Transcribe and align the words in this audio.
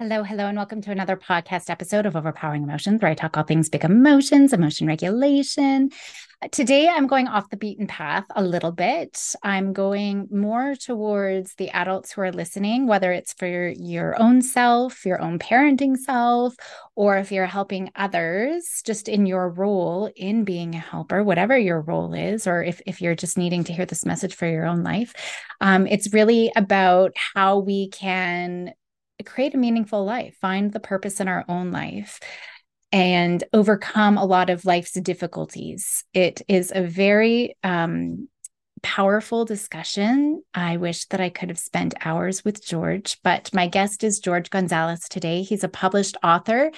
Hello, 0.00 0.22
hello, 0.22 0.46
and 0.46 0.56
welcome 0.56 0.80
to 0.80 0.90
another 0.90 1.14
podcast 1.14 1.68
episode 1.68 2.06
of 2.06 2.16
Overpowering 2.16 2.62
Emotions, 2.62 3.02
where 3.02 3.10
I 3.10 3.14
talk 3.14 3.36
all 3.36 3.44
things 3.44 3.68
big 3.68 3.84
emotions, 3.84 4.54
emotion 4.54 4.86
regulation. 4.86 5.90
Today, 6.52 6.88
I'm 6.88 7.06
going 7.06 7.28
off 7.28 7.50
the 7.50 7.58
beaten 7.58 7.86
path 7.86 8.24
a 8.34 8.42
little 8.42 8.72
bit. 8.72 9.34
I'm 9.42 9.74
going 9.74 10.26
more 10.30 10.74
towards 10.74 11.54
the 11.56 11.68
adults 11.68 12.12
who 12.12 12.22
are 12.22 12.32
listening, 12.32 12.86
whether 12.86 13.12
it's 13.12 13.34
for 13.34 13.46
your, 13.46 13.68
your 13.68 14.18
own 14.18 14.40
self, 14.40 15.04
your 15.04 15.20
own 15.20 15.38
parenting 15.38 15.98
self, 15.98 16.54
or 16.94 17.18
if 17.18 17.30
you're 17.30 17.44
helping 17.44 17.90
others 17.94 18.80
just 18.86 19.06
in 19.06 19.26
your 19.26 19.50
role 19.50 20.10
in 20.16 20.44
being 20.44 20.74
a 20.74 20.78
helper, 20.78 21.22
whatever 21.22 21.58
your 21.58 21.82
role 21.82 22.14
is, 22.14 22.46
or 22.46 22.64
if, 22.64 22.80
if 22.86 23.02
you're 23.02 23.14
just 23.14 23.36
needing 23.36 23.64
to 23.64 23.74
hear 23.74 23.84
this 23.84 24.06
message 24.06 24.34
for 24.34 24.46
your 24.46 24.64
own 24.64 24.82
life. 24.82 25.12
Um, 25.60 25.86
it's 25.86 26.14
really 26.14 26.50
about 26.56 27.12
how 27.34 27.58
we 27.58 27.90
can 27.90 28.72
create 29.22 29.54
a 29.54 29.58
meaningful 29.58 30.04
life, 30.04 30.36
find 30.40 30.72
the 30.72 30.80
purpose 30.80 31.20
in 31.20 31.28
our 31.28 31.44
own 31.48 31.72
life, 31.72 32.20
and 32.92 33.42
overcome 33.52 34.18
a 34.18 34.24
lot 34.24 34.50
of 34.50 34.64
life's 34.64 34.92
difficulties. 34.92 36.04
It 36.12 36.42
is 36.48 36.72
a 36.74 36.82
very 36.82 37.56
um, 37.62 38.28
powerful 38.82 39.44
discussion. 39.44 40.42
I 40.54 40.76
wish 40.76 41.06
that 41.06 41.20
I 41.20 41.28
could 41.28 41.48
have 41.48 41.58
spent 41.58 41.94
hours 42.04 42.44
with 42.44 42.64
George, 42.64 43.18
but 43.22 43.52
my 43.54 43.66
guest 43.66 44.02
is 44.04 44.18
George 44.18 44.50
Gonzalez 44.50 45.06
today. 45.08 45.42
He's 45.42 45.64
a 45.64 45.68
published 45.68 46.16
author, 46.22 46.70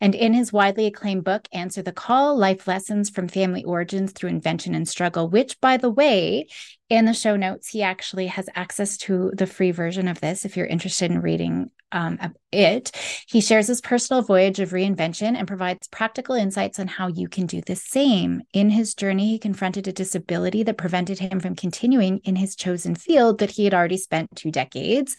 and 0.00 0.14
in 0.14 0.32
his 0.32 0.52
widely 0.52 0.86
acclaimed 0.86 1.24
book, 1.24 1.48
Answer 1.52 1.82
the 1.82 1.92
Call 1.92 2.36
Life 2.36 2.68
Lessons 2.68 3.10
from 3.10 3.28
Family 3.28 3.64
Origins 3.64 4.12
Through 4.12 4.30
Invention 4.30 4.74
and 4.74 4.88
Struggle, 4.88 5.28
which, 5.28 5.60
by 5.60 5.76
the 5.76 5.90
way, 5.90 6.46
in 6.88 7.04
the 7.04 7.12
show 7.12 7.36
notes, 7.36 7.68
he 7.68 7.82
actually 7.82 8.28
has 8.28 8.48
access 8.54 8.96
to 8.98 9.30
the 9.36 9.46
free 9.46 9.72
version 9.72 10.08
of 10.08 10.20
this 10.20 10.44
if 10.44 10.56
you're 10.56 10.66
interested 10.66 11.10
in 11.10 11.20
reading 11.20 11.70
um, 11.92 12.18
it. 12.52 12.92
He 13.26 13.40
shares 13.40 13.66
his 13.66 13.80
personal 13.80 14.22
voyage 14.22 14.60
of 14.60 14.70
reinvention 14.70 15.36
and 15.36 15.48
provides 15.48 15.88
practical 15.88 16.34
insights 16.34 16.78
on 16.78 16.86
how 16.86 17.08
you 17.08 17.28
can 17.28 17.46
do 17.46 17.60
the 17.60 17.76
same. 17.76 18.42
In 18.52 18.70
his 18.70 18.94
journey, 18.94 19.30
he 19.30 19.38
confronted 19.38 19.88
a 19.88 19.92
disability 19.92 20.62
that 20.62 20.78
prevented 20.78 21.18
him 21.18 21.40
from 21.40 21.56
continuing 21.56 22.18
in 22.24 22.36
his 22.36 22.56
chosen 22.56 22.94
field 22.94 23.38
that 23.38 23.50
he 23.50 23.64
had 23.64 23.74
already 23.74 23.98
spent 23.98 24.34
two 24.34 24.50
decades 24.50 25.16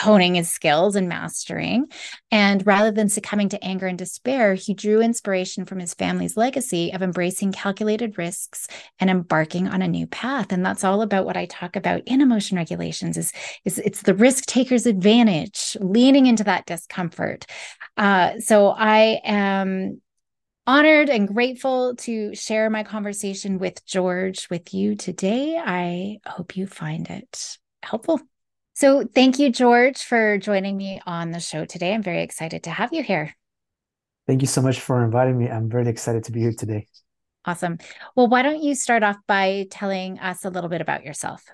honing 0.00 0.34
his 0.34 0.50
skills 0.50 0.96
and 0.96 1.08
mastering. 1.08 1.86
And 2.30 2.66
rather 2.66 2.90
than 2.90 3.08
succumbing 3.08 3.50
to 3.50 3.64
anger 3.64 3.86
and 3.86 3.98
despair, 3.98 4.54
he 4.54 4.74
drew 4.74 5.00
inspiration 5.00 5.64
from 5.64 5.78
his 5.78 5.94
family's 5.94 6.36
legacy 6.36 6.92
of 6.92 7.02
embracing 7.02 7.52
calculated 7.52 8.18
risks 8.18 8.66
and 8.98 9.10
embarking 9.10 9.68
on 9.68 9.82
a 9.82 9.88
new 9.88 10.06
path. 10.06 10.52
And 10.52 10.64
that's 10.64 10.84
all 10.84 11.02
about 11.02 11.26
what 11.26 11.36
I 11.36 11.46
talk 11.46 11.76
about 11.76 12.02
in 12.06 12.20
emotion 12.20 12.56
regulations 12.56 13.16
is, 13.16 13.32
is 13.64 13.78
it's 13.78 14.02
the 14.02 14.14
risk 14.14 14.46
taker's 14.46 14.86
advantage, 14.86 15.76
leaning 15.80 16.26
into 16.26 16.44
that 16.44 16.66
discomfort. 16.66 17.46
Uh, 17.96 18.38
so 18.40 18.68
I 18.68 19.20
am 19.24 20.00
honored 20.66 21.08
and 21.08 21.28
grateful 21.28 21.96
to 21.96 22.34
share 22.34 22.70
my 22.70 22.84
conversation 22.84 23.58
with 23.58 23.84
George 23.86 24.48
with 24.50 24.72
you 24.72 24.94
today. 24.94 25.60
I 25.62 26.18
hope 26.26 26.56
you 26.56 26.66
find 26.66 27.08
it 27.10 27.58
helpful. 27.82 28.20
So, 28.80 29.04
thank 29.04 29.38
you, 29.38 29.52
George, 29.52 29.98
for 29.98 30.38
joining 30.38 30.74
me 30.74 31.02
on 31.04 31.32
the 31.32 31.38
show 31.38 31.66
today. 31.66 31.92
I'm 31.92 32.02
very 32.02 32.22
excited 32.22 32.62
to 32.62 32.70
have 32.70 32.94
you 32.94 33.02
here. 33.02 33.36
Thank 34.26 34.40
you 34.40 34.46
so 34.48 34.62
much 34.62 34.80
for 34.80 35.04
inviting 35.04 35.36
me. 35.36 35.50
I'm 35.50 35.68
very 35.68 35.86
excited 35.86 36.24
to 36.24 36.32
be 36.32 36.40
here 36.40 36.54
today. 36.56 36.86
Awesome. 37.44 37.76
Well, 38.16 38.28
why 38.28 38.40
don't 38.40 38.62
you 38.62 38.74
start 38.74 39.02
off 39.02 39.18
by 39.28 39.66
telling 39.70 40.18
us 40.20 40.46
a 40.46 40.48
little 40.48 40.70
bit 40.70 40.80
about 40.80 41.04
yourself? 41.04 41.44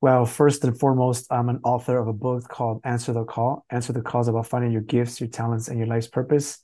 Well, 0.00 0.24
first 0.24 0.64
and 0.64 0.80
foremost, 0.80 1.26
I'm 1.30 1.50
an 1.50 1.60
author 1.62 1.98
of 1.98 2.08
a 2.08 2.14
book 2.14 2.48
called 2.48 2.80
Answer 2.84 3.12
the 3.12 3.24
Call. 3.24 3.66
Answer 3.68 3.92
the 3.92 4.00
Call 4.00 4.22
is 4.22 4.28
about 4.28 4.46
finding 4.46 4.72
your 4.72 4.80
gifts, 4.80 5.20
your 5.20 5.28
talents, 5.28 5.68
and 5.68 5.76
your 5.76 5.88
life's 5.88 6.08
purpose. 6.08 6.58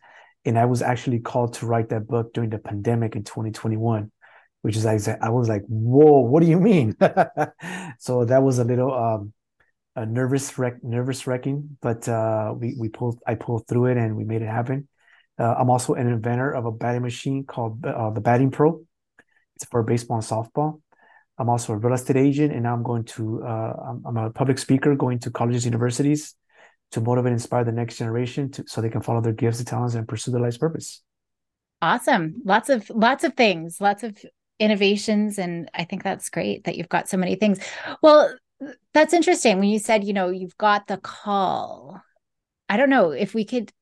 And 0.47 0.59
I 0.59 0.65
was 0.65 0.81
actually 0.81 1.19
called 1.19 1.53
to 1.57 1.67
write 1.67 1.91
that 1.91 2.09
book 2.09 2.33
during 2.33 2.49
the 2.49 2.59
pandemic 2.59 3.15
in 3.15 3.25
2021, 3.25 4.11
which 4.63 4.79
is 4.79 4.87
like, 4.87 5.07
I 5.21 5.29
was 5.29 5.51
like, 5.51 5.65
whoa, 5.69 6.21
what 6.21 6.41
do 6.41 6.49
you 6.49 6.59
mean? 6.59 6.97
so 7.99 8.25
that 8.25 8.43
was 8.43 8.59
a 8.59 8.65
little 8.65 8.95
um, 8.95 9.35
a 9.97 10.07
nervous 10.07 10.59
wreck, 10.59 10.83
nervous 10.85 11.27
wrecking, 11.27 11.77
but 11.83 12.09
uh, 12.09 12.55
we 12.57 12.75
we 12.79 12.89
pulled 12.89 13.21
I 13.27 13.35
pulled 13.35 13.67
through 13.67 13.87
it 13.87 13.97
and 13.97 14.17
we 14.17 14.25
made 14.25 14.43
it 14.43 14.49
happen. 14.49 14.89
Uh, 15.39 15.55
I'm 15.59 15.71
also 15.71 15.95
an 15.95 16.07
inventor 16.07 16.53
of 16.53 16.67
a 16.67 16.73
batting 16.73 17.03
machine 17.03 17.45
called 17.45 17.85
uh, 17.85 18.11
the 18.11 18.21
Batting 18.21 18.51
Pro. 18.51 18.85
It's 19.57 19.65
for 19.65 19.83
baseball 19.83 20.19
and 20.19 20.27
softball. 20.27 20.81
I'm 21.39 21.49
also 21.49 21.73
a 21.73 21.77
real 21.77 21.95
estate 21.95 22.17
agent, 22.17 22.53
and 22.53 22.65
now 22.65 22.75
I'm 22.75 22.83
going 22.83 23.05
to 23.05 23.43
uh, 23.43 23.73
I'm, 23.89 24.03
I'm, 24.07 24.17
a 24.17 24.31
public 24.31 24.59
speaker 24.59 24.95
going 24.95 25.19
to 25.21 25.31
colleges, 25.31 25.65
universities 25.65 26.35
to 26.93 27.01
motivate, 27.01 27.33
and 27.33 27.41
inspire 27.41 27.65
the 27.65 27.73
next 27.73 27.97
generation 27.97 28.51
to, 28.51 28.65
so 28.67 28.81
they 28.81 28.91
can 28.91 29.01
follow 29.01 29.23
their 29.23 29.33
gifts 29.33 29.59
and 29.59 29.67
talents 29.67 29.95
and 29.95 30.07
pursue 30.07 30.31
their 30.33 30.41
life's 30.41 30.59
purpose. 30.59 31.03
Awesome! 31.81 32.43
Lots 32.45 32.69
of 32.69 32.91
lots 32.91 33.25
of 33.25 33.35
things, 33.35 33.81
lots 33.81 34.03
of 34.03 34.23
innovations, 34.59 35.39
and 35.39 35.71
I 35.73 35.85
think 35.85 36.03
that's 36.03 36.29
great 36.29 36.65
that 36.65 36.77
you've 36.77 36.91
got 36.91 37.09
so 37.09 37.17
many 37.17 37.37
things. 37.37 37.59
Well, 38.03 38.37
that's 38.93 39.15
interesting 39.15 39.59
when 39.59 39.69
you 39.69 39.79
said, 39.79 40.05
you 40.05 40.13
know, 40.13 40.31
you've 40.31 40.59
got 40.59 40.87
the 40.87 40.99
call. 40.99 42.01
I 42.69 42.77
don't 42.77 42.91
know 42.91 43.11
if 43.11 43.35
we 43.35 43.45
could 43.45 43.73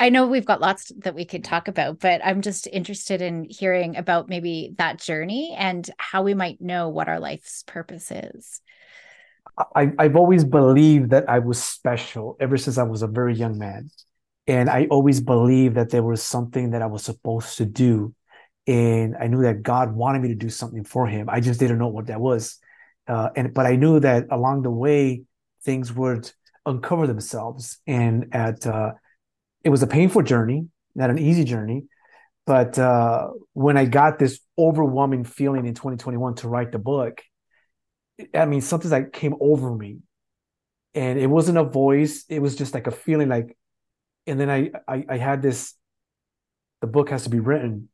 I 0.00 0.08
know 0.08 0.26
we've 0.26 0.46
got 0.46 0.60
lots 0.60 0.90
that 0.98 1.14
we 1.14 1.24
could 1.24 1.44
talk 1.44 1.68
about, 1.68 2.00
but 2.00 2.20
I'm 2.24 2.42
just 2.42 2.66
interested 2.66 3.22
in 3.22 3.46
hearing 3.48 3.96
about 3.96 4.28
maybe 4.28 4.74
that 4.78 5.00
journey 5.00 5.54
and 5.56 5.88
how 5.96 6.24
we 6.24 6.34
might 6.34 6.60
know 6.60 6.88
what 6.88 7.08
our 7.08 7.20
life's 7.20 7.62
purpose 7.62 8.10
is. 8.10 8.60
I, 9.76 9.92
I've 9.96 10.16
always 10.16 10.44
believed 10.44 11.10
that 11.10 11.28
I 11.28 11.38
was 11.38 11.62
special 11.62 12.36
ever 12.40 12.56
since 12.56 12.78
I 12.78 12.82
was 12.82 13.02
a 13.02 13.06
very 13.06 13.34
young 13.34 13.58
man. 13.58 13.90
And 14.48 14.68
I 14.68 14.86
always 14.90 15.20
believed 15.20 15.76
that 15.76 15.90
there 15.90 16.02
was 16.02 16.20
something 16.20 16.70
that 16.70 16.82
I 16.82 16.86
was 16.86 17.04
supposed 17.04 17.58
to 17.58 17.64
do. 17.64 18.12
And 18.66 19.16
I 19.16 19.28
knew 19.28 19.42
that 19.42 19.62
God 19.62 19.94
wanted 19.94 20.22
me 20.22 20.28
to 20.28 20.34
do 20.34 20.50
something 20.50 20.82
for 20.82 21.06
him. 21.06 21.28
I 21.30 21.38
just 21.38 21.60
didn't 21.60 21.78
know 21.78 21.88
what 21.88 22.06
that 22.06 22.20
was. 22.20 22.58
Uh, 23.08 23.30
and 23.36 23.54
but 23.54 23.66
I 23.66 23.76
knew 23.76 24.00
that 24.00 24.26
along 24.30 24.62
the 24.62 24.70
way 24.70 25.22
things 25.62 25.92
would 25.92 26.30
uncover 26.64 27.06
themselves, 27.06 27.78
and 27.86 28.28
at 28.32 28.66
uh, 28.66 28.92
it 29.62 29.70
was 29.70 29.82
a 29.82 29.86
painful 29.86 30.22
journey, 30.22 30.66
not 30.94 31.10
an 31.10 31.18
easy 31.18 31.44
journey. 31.44 31.84
But 32.46 32.78
uh, 32.78 33.28
when 33.52 33.76
I 33.76 33.84
got 33.84 34.18
this 34.18 34.40
overwhelming 34.56 35.24
feeling 35.24 35.66
in 35.66 35.74
2021 35.74 36.36
to 36.36 36.48
write 36.48 36.72
the 36.72 36.78
book, 36.78 37.22
I 38.34 38.46
mean 38.46 38.60
something 38.60 38.90
that 38.90 39.12
came 39.12 39.34
over 39.40 39.74
me, 39.74 39.98
and 40.94 41.18
it 41.18 41.28
wasn't 41.28 41.58
a 41.58 41.64
voice; 41.64 42.24
it 42.28 42.40
was 42.40 42.56
just 42.56 42.74
like 42.74 42.86
a 42.86 42.92
feeling, 42.92 43.28
like. 43.28 43.56
And 44.28 44.40
then 44.40 44.50
I, 44.50 44.72
I, 44.88 45.04
I 45.08 45.16
had 45.18 45.40
this. 45.40 45.74
The 46.80 46.88
book 46.88 47.10
has 47.10 47.22
to 47.24 47.30
be 47.30 47.38
written, 47.38 47.88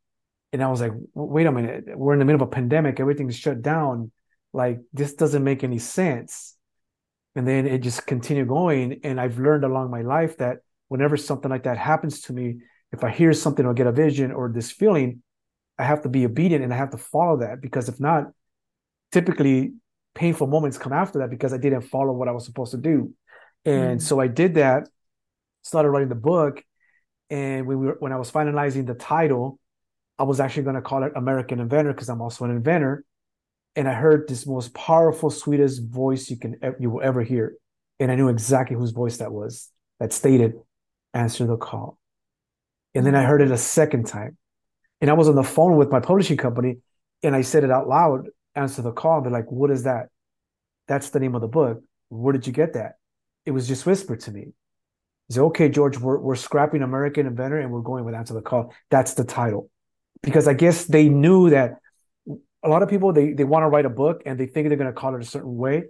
and 0.51 0.63
I 0.63 0.69
was 0.69 0.81
like, 0.81 0.93
wait 1.13 1.45
a 1.45 1.51
minute, 1.51 1.95
we're 1.95 2.13
in 2.13 2.19
the 2.19 2.25
middle 2.25 2.41
of 2.41 2.47
a 2.47 2.51
pandemic, 2.51 2.99
everything's 2.99 3.35
shut 3.35 3.61
down 3.61 4.11
like 4.53 4.79
this 4.93 5.13
doesn't 5.15 5.43
make 5.43 5.63
any 5.63 5.79
sense. 5.79 6.55
And 7.35 7.47
then 7.47 7.65
it 7.65 7.79
just 7.79 8.05
continued 8.05 8.47
going. 8.47 8.99
And 9.03 9.19
i've 9.19 9.39
learned 9.39 9.63
along 9.63 9.89
my 9.91 10.01
life 10.01 10.37
that 10.37 10.59
whenever 10.87 11.17
something 11.17 11.49
like 11.49 11.63
that 11.63 11.77
happens 11.77 12.21
to 12.21 12.33
me 12.33 12.59
if 12.91 13.03
i 13.03 13.09
hear 13.09 13.33
something 13.33 13.65
or 13.65 13.73
get 13.73 13.87
a 13.87 13.91
vision 13.91 14.31
or 14.31 14.51
this 14.53 14.69
feeling 14.69 15.23
i 15.79 15.83
have 15.83 16.03
to 16.03 16.09
be 16.09 16.23
obedient 16.23 16.63
and 16.63 16.71
i 16.71 16.77
have 16.77 16.91
to 16.91 16.97
follow 16.97 17.37
that 17.37 17.61
because 17.61 17.89
if 17.89 17.99
not 17.99 18.27
typically 19.11 19.73
painful 20.13 20.45
moments 20.45 20.77
come 20.77 20.93
after 20.93 21.19
that 21.19 21.31
because 21.31 21.51
i 21.51 21.57
didn't 21.57 21.81
follow 21.81 22.13
what 22.13 22.27
i 22.27 22.31
was 22.31 22.45
supposed 22.45 22.71
to 22.71 22.77
do. 22.77 23.13
And 23.65 23.99
mm. 23.99 24.03
so 24.03 24.19
i 24.19 24.27
did 24.27 24.55
that 24.55 24.87
started 25.63 25.89
writing 25.89 26.09
the 26.09 26.15
book. 26.15 26.61
And 27.29 27.65
when 27.65 27.79
we 27.79 27.87
were, 27.87 27.95
when 27.99 28.11
i 28.11 28.17
was 28.17 28.31
finalizing 28.31 28.85
the 28.85 28.93
title 28.93 29.59
i 30.19 30.23
was 30.23 30.39
actually 30.39 30.63
going 30.63 30.75
to 30.75 30.81
call 30.81 31.01
it 31.03 31.13
american 31.15 31.59
inventor 31.59 31.93
because 31.93 32.09
i'm 32.09 32.21
also 32.21 32.45
an 32.45 32.51
inventor 32.51 33.03
and 33.75 33.87
I 33.87 33.93
heard 33.93 34.27
this 34.27 34.45
most 34.45 34.73
powerful, 34.73 35.29
sweetest 35.29 35.83
voice 35.83 36.29
you 36.29 36.37
can 36.37 36.57
you 36.79 36.89
will 36.89 37.01
ever 37.01 37.23
hear, 37.23 37.55
and 37.99 38.11
I 38.11 38.15
knew 38.15 38.29
exactly 38.29 38.75
whose 38.75 38.91
voice 38.91 39.17
that 39.17 39.31
was. 39.31 39.69
That 39.99 40.13
stated, 40.13 40.53
"Answer 41.13 41.45
the 41.45 41.57
call." 41.57 41.97
And 42.95 43.05
then 43.05 43.15
I 43.15 43.23
heard 43.23 43.41
it 43.41 43.51
a 43.51 43.57
second 43.57 44.07
time, 44.07 44.37
and 45.01 45.09
I 45.09 45.13
was 45.13 45.27
on 45.27 45.35
the 45.35 45.43
phone 45.43 45.77
with 45.77 45.89
my 45.89 45.99
publishing 45.99 46.37
company, 46.37 46.79
and 47.23 47.35
I 47.35 47.41
said 47.41 47.63
it 47.63 47.71
out 47.71 47.87
loud, 47.87 48.27
"Answer 48.55 48.81
the 48.81 48.91
call." 48.91 49.21
They're 49.21 49.31
like, 49.31 49.51
"What 49.51 49.71
is 49.71 49.83
that?" 49.83 50.09
That's 50.87 51.09
the 51.09 51.19
name 51.19 51.35
of 51.35 51.41
the 51.41 51.47
book. 51.47 51.81
Where 52.09 52.33
did 52.33 52.45
you 52.45 52.53
get 52.53 52.73
that? 52.73 52.97
It 53.45 53.51
was 53.51 53.67
just 53.67 53.85
whispered 53.85 54.19
to 54.21 54.31
me. 54.31 54.53
I 55.29 55.33
said, 55.33 55.43
"Okay, 55.43 55.69
George, 55.69 55.97
we're 55.99 56.19
we're 56.19 56.35
scrapping 56.35 56.81
American 56.81 57.25
Inventor, 57.25 57.59
and 57.59 57.71
we're 57.71 57.81
going 57.81 58.05
with 58.05 58.15
Answer 58.15 58.33
the 58.33 58.41
Call." 58.41 58.73
That's 58.89 59.13
the 59.13 59.23
title, 59.23 59.69
because 60.21 60.47
I 60.47 60.53
guess 60.53 60.85
they 60.85 61.09
knew 61.09 61.49
that 61.49 61.79
a 62.63 62.69
lot 62.69 62.81
of 62.83 62.89
people 62.89 63.13
they 63.13 63.33
they 63.33 63.43
want 63.43 63.63
to 63.63 63.67
write 63.67 63.85
a 63.85 63.89
book 63.89 64.23
and 64.25 64.39
they 64.39 64.45
think 64.45 64.67
they're 64.67 64.77
going 64.77 64.93
to 64.93 64.99
call 64.99 65.15
it 65.15 65.21
a 65.21 65.25
certain 65.25 65.55
way 65.55 65.83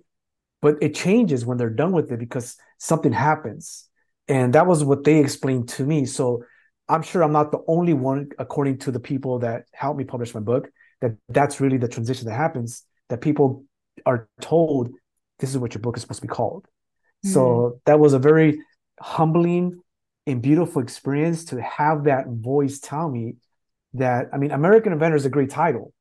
but 0.62 0.78
it 0.82 0.96
changes 0.96 1.46
when 1.46 1.58
they're 1.58 1.70
done 1.70 1.92
with 1.92 2.10
it 2.12 2.20
because 2.20 2.56
something 2.78 3.12
happens. 3.12 3.90
And 4.30 4.54
that 4.54 4.66
was 4.66 4.82
what 4.82 5.04
they 5.04 5.20
explained 5.20 5.68
to 5.70 5.86
me. 5.86 6.06
So 6.06 6.44
i'm 6.90 7.02
sure 7.02 7.24
i'm 7.24 7.32
not 7.32 7.50
the 7.50 7.64
only 7.68 7.94
one 7.94 8.30
according 8.38 8.78
to 8.78 8.92
the 8.92 9.00
people 9.00 9.40
that 9.40 9.64
helped 9.72 9.98
me 9.98 10.04
publish 10.04 10.34
my 10.34 10.42
book 10.42 10.70
that 11.00 11.12
that's 11.30 11.62
really 11.62 11.78
the 11.78 11.88
transition 11.88 12.28
that 12.28 12.36
happens 12.36 12.84
that 13.08 13.22
people 13.22 13.64
are 14.06 14.28
told 14.42 14.90
this 15.40 15.50
is 15.50 15.58
what 15.58 15.74
your 15.74 15.82
book 15.82 15.96
is 15.96 16.02
supposed 16.02 16.22
to 16.22 16.28
be 16.28 16.32
called. 16.32 16.66
Mm-hmm. 16.66 17.34
so 17.34 17.80
that 17.86 18.00
was 18.00 18.12
a 18.12 18.20
very 18.20 18.60
humbling 19.00 19.80
and 20.28 20.42
beautiful 20.42 20.82
experience 20.82 21.46
to 21.46 21.62
have 21.62 22.06
that 22.06 22.28
voice 22.28 22.80
tell 22.80 23.10
me 23.10 23.36
that 23.94 24.30
I 24.34 24.38
mean, 24.38 24.52
American 24.52 24.94
Inventor 24.94 25.16
is 25.16 25.26
a 25.26 25.30
great 25.30 25.50
title, 25.50 25.94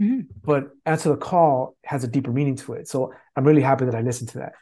mm-hmm. 0.00 0.20
but 0.42 0.70
Answer 0.86 1.10
the 1.10 1.16
Call 1.16 1.76
has 1.84 2.04
a 2.04 2.08
deeper 2.08 2.32
meaning 2.32 2.56
to 2.56 2.74
it. 2.74 2.88
So 2.88 3.12
I'm 3.36 3.44
really 3.44 3.62
happy 3.62 3.84
that 3.84 3.94
I 3.94 4.00
listened 4.00 4.30
to 4.30 4.38
that. 4.38 4.52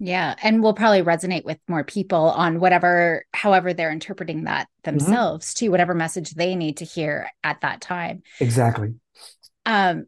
Yeah. 0.00 0.36
And 0.42 0.62
will 0.62 0.74
probably 0.74 1.02
resonate 1.02 1.44
with 1.44 1.58
more 1.66 1.82
people 1.82 2.30
on 2.30 2.60
whatever, 2.60 3.24
however 3.32 3.74
they're 3.74 3.90
interpreting 3.90 4.44
that 4.44 4.66
mm-hmm. 4.66 4.96
themselves 4.96 5.46
mm-hmm. 5.54 5.66
too, 5.66 5.70
whatever 5.70 5.94
message 5.94 6.30
they 6.30 6.54
need 6.54 6.78
to 6.78 6.84
hear 6.84 7.28
at 7.42 7.60
that 7.62 7.80
time. 7.80 8.22
Exactly. 8.40 8.94
Um, 9.66 10.06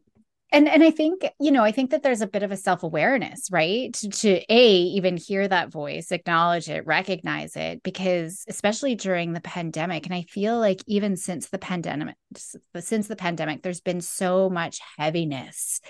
and 0.51 0.67
and 0.67 0.83
i 0.83 0.91
think 0.91 1.23
you 1.39 1.51
know 1.51 1.63
i 1.63 1.71
think 1.71 1.91
that 1.91 2.03
there's 2.03 2.21
a 2.21 2.27
bit 2.27 2.43
of 2.43 2.51
a 2.51 2.57
self-awareness 2.57 3.49
right? 3.51 3.93
To, 3.93 4.09
to, 4.09 4.53
a 4.53 4.67
even 4.71 5.17
hear 5.17 5.47
that 5.47 5.71
voice 5.71 6.11
acknowledge 6.11 6.69
it 6.69 6.85
recognize 6.85 7.55
it 7.55 7.83
because 7.83 8.45
especially 8.47 8.95
during 8.95 9.33
the 9.33 9.41
pandemic 9.41 10.05
and 10.05 10.15
i 10.15 10.23
feel 10.23 10.59
like 10.59 10.81
even 10.87 11.17
since 11.17 11.49
the 11.49 11.57
pandemic 11.57 12.15
since 12.35 13.07
the 13.07 13.15
pandemic 13.15 13.61
there's 13.61 13.81
been 13.81 14.01
so 14.01 14.49
much 14.49 14.79
heaviness. 14.97 15.81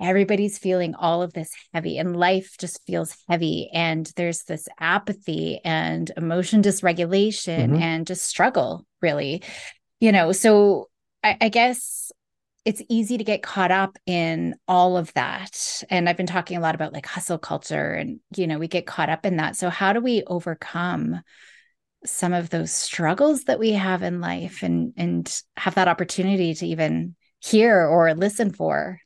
Everybody's 0.00 0.56
feeling 0.56 0.94
all 0.94 1.22
of 1.22 1.34
this 1.34 1.52
heavy 1.74 1.98
and 1.98 2.16
life 2.16 2.56
just 2.58 2.80
feels 2.86 3.14
heavy 3.28 3.68
and 3.74 4.10
there's 4.16 4.44
this 4.44 4.66
apathy 4.78 5.60
and 5.62 6.10
emotion 6.16 6.62
dysregulation 6.62 7.70
mm-hmm. 7.70 7.82
and 7.82 8.06
just 8.06 8.26
struggle 8.26 8.86
really. 9.02 9.42
You 10.00 10.12
know 10.12 10.32
so 10.32 10.88
I, 11.22 11.36
I 11.40 11.48
guess 11.50 12.12
it's 12.64 12.82
easy 12.88 13.16
to 13.16 13.24
get 13.24 13.42
caught 13.42 13.70
up 13.70 13.96
in 14.06 14.54
all 14.68 14.96
of 14.96 15.12
that 15.14 15.82
and 15.90 16.08
i've 16.08 16.16
been 16.16 16.26
talking 16.26 16.56
a 16.56 16.60
lot 16.60 16.74
about 16.74 16.92
like 16.92 17.06
hustle 17.06 17.38
culture 17.38 17.92
and 17.92 18.20
you 18.36 18.46
know 18.46 18.58
we 18.58 18.68
get 18.68 18.86
caught 18.86 19.08
up 19.08 19.24
in 19.24 19.36
that 19.36 19.56
so 19.56 19.70
how 19.70 19.92
do 19.92 20.00
we 20.00 20.22
overcome 20.26 21.20
some 22.04 22.32
of 22.32 22.50
those 22.50 22.72
struggles 22.72 23.44
that 23.44 23.58
we 23.58 23.72
have 23.72 24.02
in 24.02 24.20
life 24.20 24.62
and 24.62 24.92
and 24.96 25.42
have 25.56 25.74
that 25.74 25.88
opportunity 25.88 26.54
to 26.54 26.66
even 26.66 27.14
hear 27.42 27.86
or 27.86 28.14
listen 28.14 28.52
for 28.52 29.00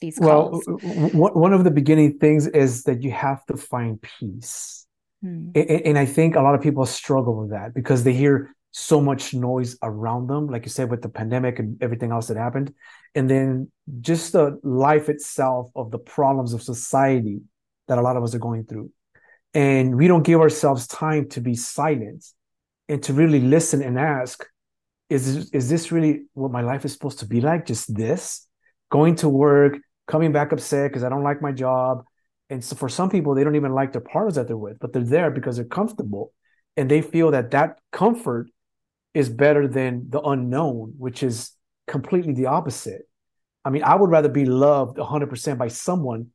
these 0.00 0.18
calls? 0.18 0.64
well 0.66 1.30
one 1.32 1.52
of 1.52 1.64
the 1.64 1.70
beginning 1.70 2.18
things 2.18 2.46
is 2.46 2.84
that 2.84 3.02
you 3.02 3.10
have 3.10 3.44
to 3.46 3.56
find 3.56 4.00
peace 4.02 4.86
hmm. 5.22 5.50
and, 5.54 5.70
and 5.70 5.98
i 5.98 6.04
think 6.06 6.36
a 6.36 6.40
lot 6.40 6.54
of 6.54 6.60
people 6.60 6.84
struggle 6.86 7.36
with 7.40 7.50
that 7.50 7.74
because 7.74 8.04
they 8.04 8.12
hear 8.12 8.54
so 8.76 9.00
much 9.00 9.32
noise 9.32 9.76
around 9.84 10.26
them, 10.26 10.48
like 10.48 10.64
you 10.64 10.68
said, 10.68 10.90
with 10.90 11.00
the 11.00 11.08
pandemic 11.08 11.60
and 11.60 11.80
everything 11.80 12.10
else 12.10 12.26
that 12.26 12.36
happened. 12.36 12.74
And 13.14 13.30
then 13.30 13.70
just 14.00 14.32
the 14.32 14.58
life 14.64 15.08
itself 15.08 15.70
of 15.76 15.92
the 15.92 15.98
problems 15.98 16.52
of 16.52 16.60
society 16.60 17.38
that 17.86 17.98
a 17.98 18.02
lot 18.02 18.16
of 18.16 18.24
us 18.24 18.34
are 18.34 18.40
going 18.40 18.64
through. 18.64 18.90
And 19.54 19.96
we 19.96 20.08
don't 20.08 20.24
give 20.24 20.40
ourselves 20.40 20.88
time 20.88 21.28
to 21.28 21.40
be 21.40 21.54
silent 21.54 22.26
and 22.88 23.00
to 23.04 23.12
really 23.12 23.38
listen 23.38 23.80
and 23.80 23.96
ask, 23.96 24.44
is, 25.08 25.50
is 25.50 25.68
this 25.68 25.92
really 25.92 26.24
what 26.32 26.50
my 26.50 26.62
life 26.62 26.84
is 26.84 26.92
supposed 26.92 27.20
to 27.20 27.26
be 27.26 27.40
like? 27.40 27.66
Just 27.66 27.94
this? 27.94 28.44
Going 28.90 29.14
to 29.16 29.28
work, 29.28 29.78
coming 30.08 30.32
back 30.32 30.50
upset 30.50 30.90
because 30.90 31.04
I 31.04 31.10
don't 31.10 31.22
like 31.22 31.40
my 31.40 31.52
job. 31.52 32.02
And 32.50 32.64
so 32.64 32.74
for 32.74 32.88
some 32.88 33.08
people, 33.08 33.36
they 33.36 33.44
don't 33.44 33.54
even 33.54 33.72
like 33.72 33.92
their 33.92 34.00
partners 34.00 34.34
that 34.34 34.48
they're 34.48 34.56
with, 34.56 34.80
but 34.80 34.92
they're 34.92 35.04
there 35.04 35.30
because 35.30 35.54
they're 35.54 35.64
comfortable 35.64 36.32
and 36.76 36.90
they 36.90 37.02
feel 37.02 37.30
that 37.30 37.52
that 37.52 37.78
comfort 37.92 38.48
is 39.14 39.28
better 39.28 39.68
than 39.68 40.10
the 40.10 40.20
unknown, 40.20 40.94
which 40.98 41.22
is 41.22 41.52
completely 41.86 42.34
the 42.34 42.46
opposite. 42.46 43.02
I 43.64 43.70
mean, 43.70 43.82
I 43.82 43.94
would 43.94 44.10
rather 44.10 44.28
be 44.28 44.44
loved 44.44 44.98
100% 44.98 45.56
by 45.58 45.68
someone 45.68 46.28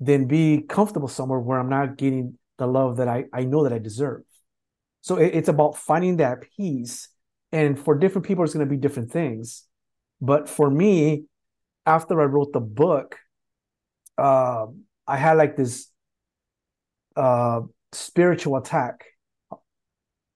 than 0.00 0.26
be 0.26 0.62
comfortable 0.68 1.08
somewhere 1.08 1.40
where 1.40 1.58
I'm 1.58 1.68
not 1.68 1.96
getting 1.96 2.38
the 2.58 2.66
love 2.66 2.96
that 2.96 3.08
I, 3.08 3.24
I 3.32 3.44
know 3.44 3.64
that 3.64 3.72
I 3.72 3.78
deserve. 3.78 4.22
So 5.00 5.16
it, 5.16 5.34
it's 5.34 5.48
about 5.48 5.76
finding 5.76 6.18
that 6.18 6.44
peace. 6.56 7.08
And 7.52 7.78
for 7.78 7.96
different 7.96 8.26
people, 8.26 8.44
it's 8.44 8.54
going 8.54 8.66
to 8.66 8.70
be 8.70 8.80
different 8.80 9.12
things. 9.12 9.64
But 10.20 10.48
for 10.48 10.70
me, 10.70 11.24
after 11.84 12.20
I 12.20 12.24
wrote 12.24 12.52
the 12.52 12.60
book, 12.60 13.16
uh, 14.16 14.66
I 15.06 15.16
had 15.16 15.36
like 15.36 15.56
this 15.56 15.90
uh, 17.16 17.60
spiritual 17.92 18.56
attack 18.56 19.04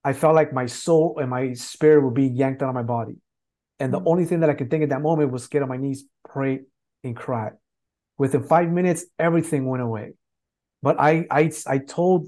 I 0.09 0.15
felt 0.15 0.35
like 0.35 0.55
my 0.55 0.65
soul 0.65 1.19
and 1.21 1.29
my 1.29 1.53
spirit 1.53 2.01
were 2.01 2.11
being 2.11 2.35
yanked 2.35 2.63
out 2.63 2.71
of 2.71 2.75
my 2.75 2.83
body. 2.83 3.17
And 3.79 3.93
the 3.93 3.99
mm-hmm. 3.99 4.09
only 4.09 4.25
thing 4.25 4.41
that 4.41 4.49
I 4.49 4.55
could 4.55 4.71
think 4.71 4.83
at 4.83 4.89
that 4.89 5.03
moment 5.03 5.31
was 5.31 5.49
get 5.49 5.63
on 5.63 5.69
my 5.69 5.77
knees, 5.77 6.07
pray, 6.25 6.61
and 7.05 7.15
cry. 7.15 7.51
Within 8.17 8.43
five 8.43 8.71
minutes, 8.71 9.05
everything 9.19 9.67
went 9.67 9.83
away. 9.83 10.15
But 10.83 10.99
I 10.99 11.27
I 11.31 11.53
I 11.67 11.77
told 11.77 12.27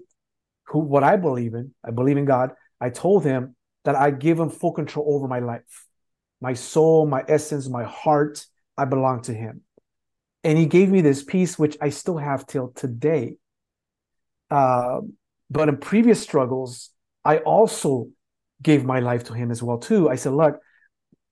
who 0.66 0.80
what 0.80 1.02
I 1.02 1.16
believe 1.16 1.54
in, 1.54 1.72
I 1.82 1.90
believe 1.90 2.18
in 2.18 2.26
God. 2.26 2.50
I 2.82 2.90
told 2.90 3.24
him 3.24 3.56
that 3.86 3.96
I 3.96 4.10
give 4.10 4.38
him 4.38 4.50
full 4.50 4.72
control 4.72 5.06
over 5.14 5.26
my 5.26 5.38
life. 5.38 5.86
My 6.38 6.52
soul, 6.52 7.06
my 7.06 7.24
essence, 7.28 7.66
my 7.66 7.84
heart, 7.84 8.44
I 8.76 8.84
belong 8.84 9.22
to 9.22 9.32
him. 9.32 9.62
And 10.44 10.58
he 10.58 10.66
gave 10.66 10.90
me 10.90 11.00
this 11.00 11.22
peace, 11.22 11.58
which 11.58 11.78
I 11.80 11.88
still 11.88 12.18
have 12.18 12.46
till 12.46 12.68
today. 12.68 13.36
Uh, 14.50 15.00
but 15.50 15.70
in 15.70 15.78
previous 15.78 16.20
struggles, 16.20 16.90
I 17.24 17.38
also 17.38 18.08
gave 18.62 18.84
my 18.84 19.00
life 19.00 19.24
to 19.24 19.32
him 19.32 19.50
as 19.50 19.62
well 19.62 19.78
too. 19.78 20.08
I 20.08 20.16
said, 20.16 20.32
look, 20.32 20.60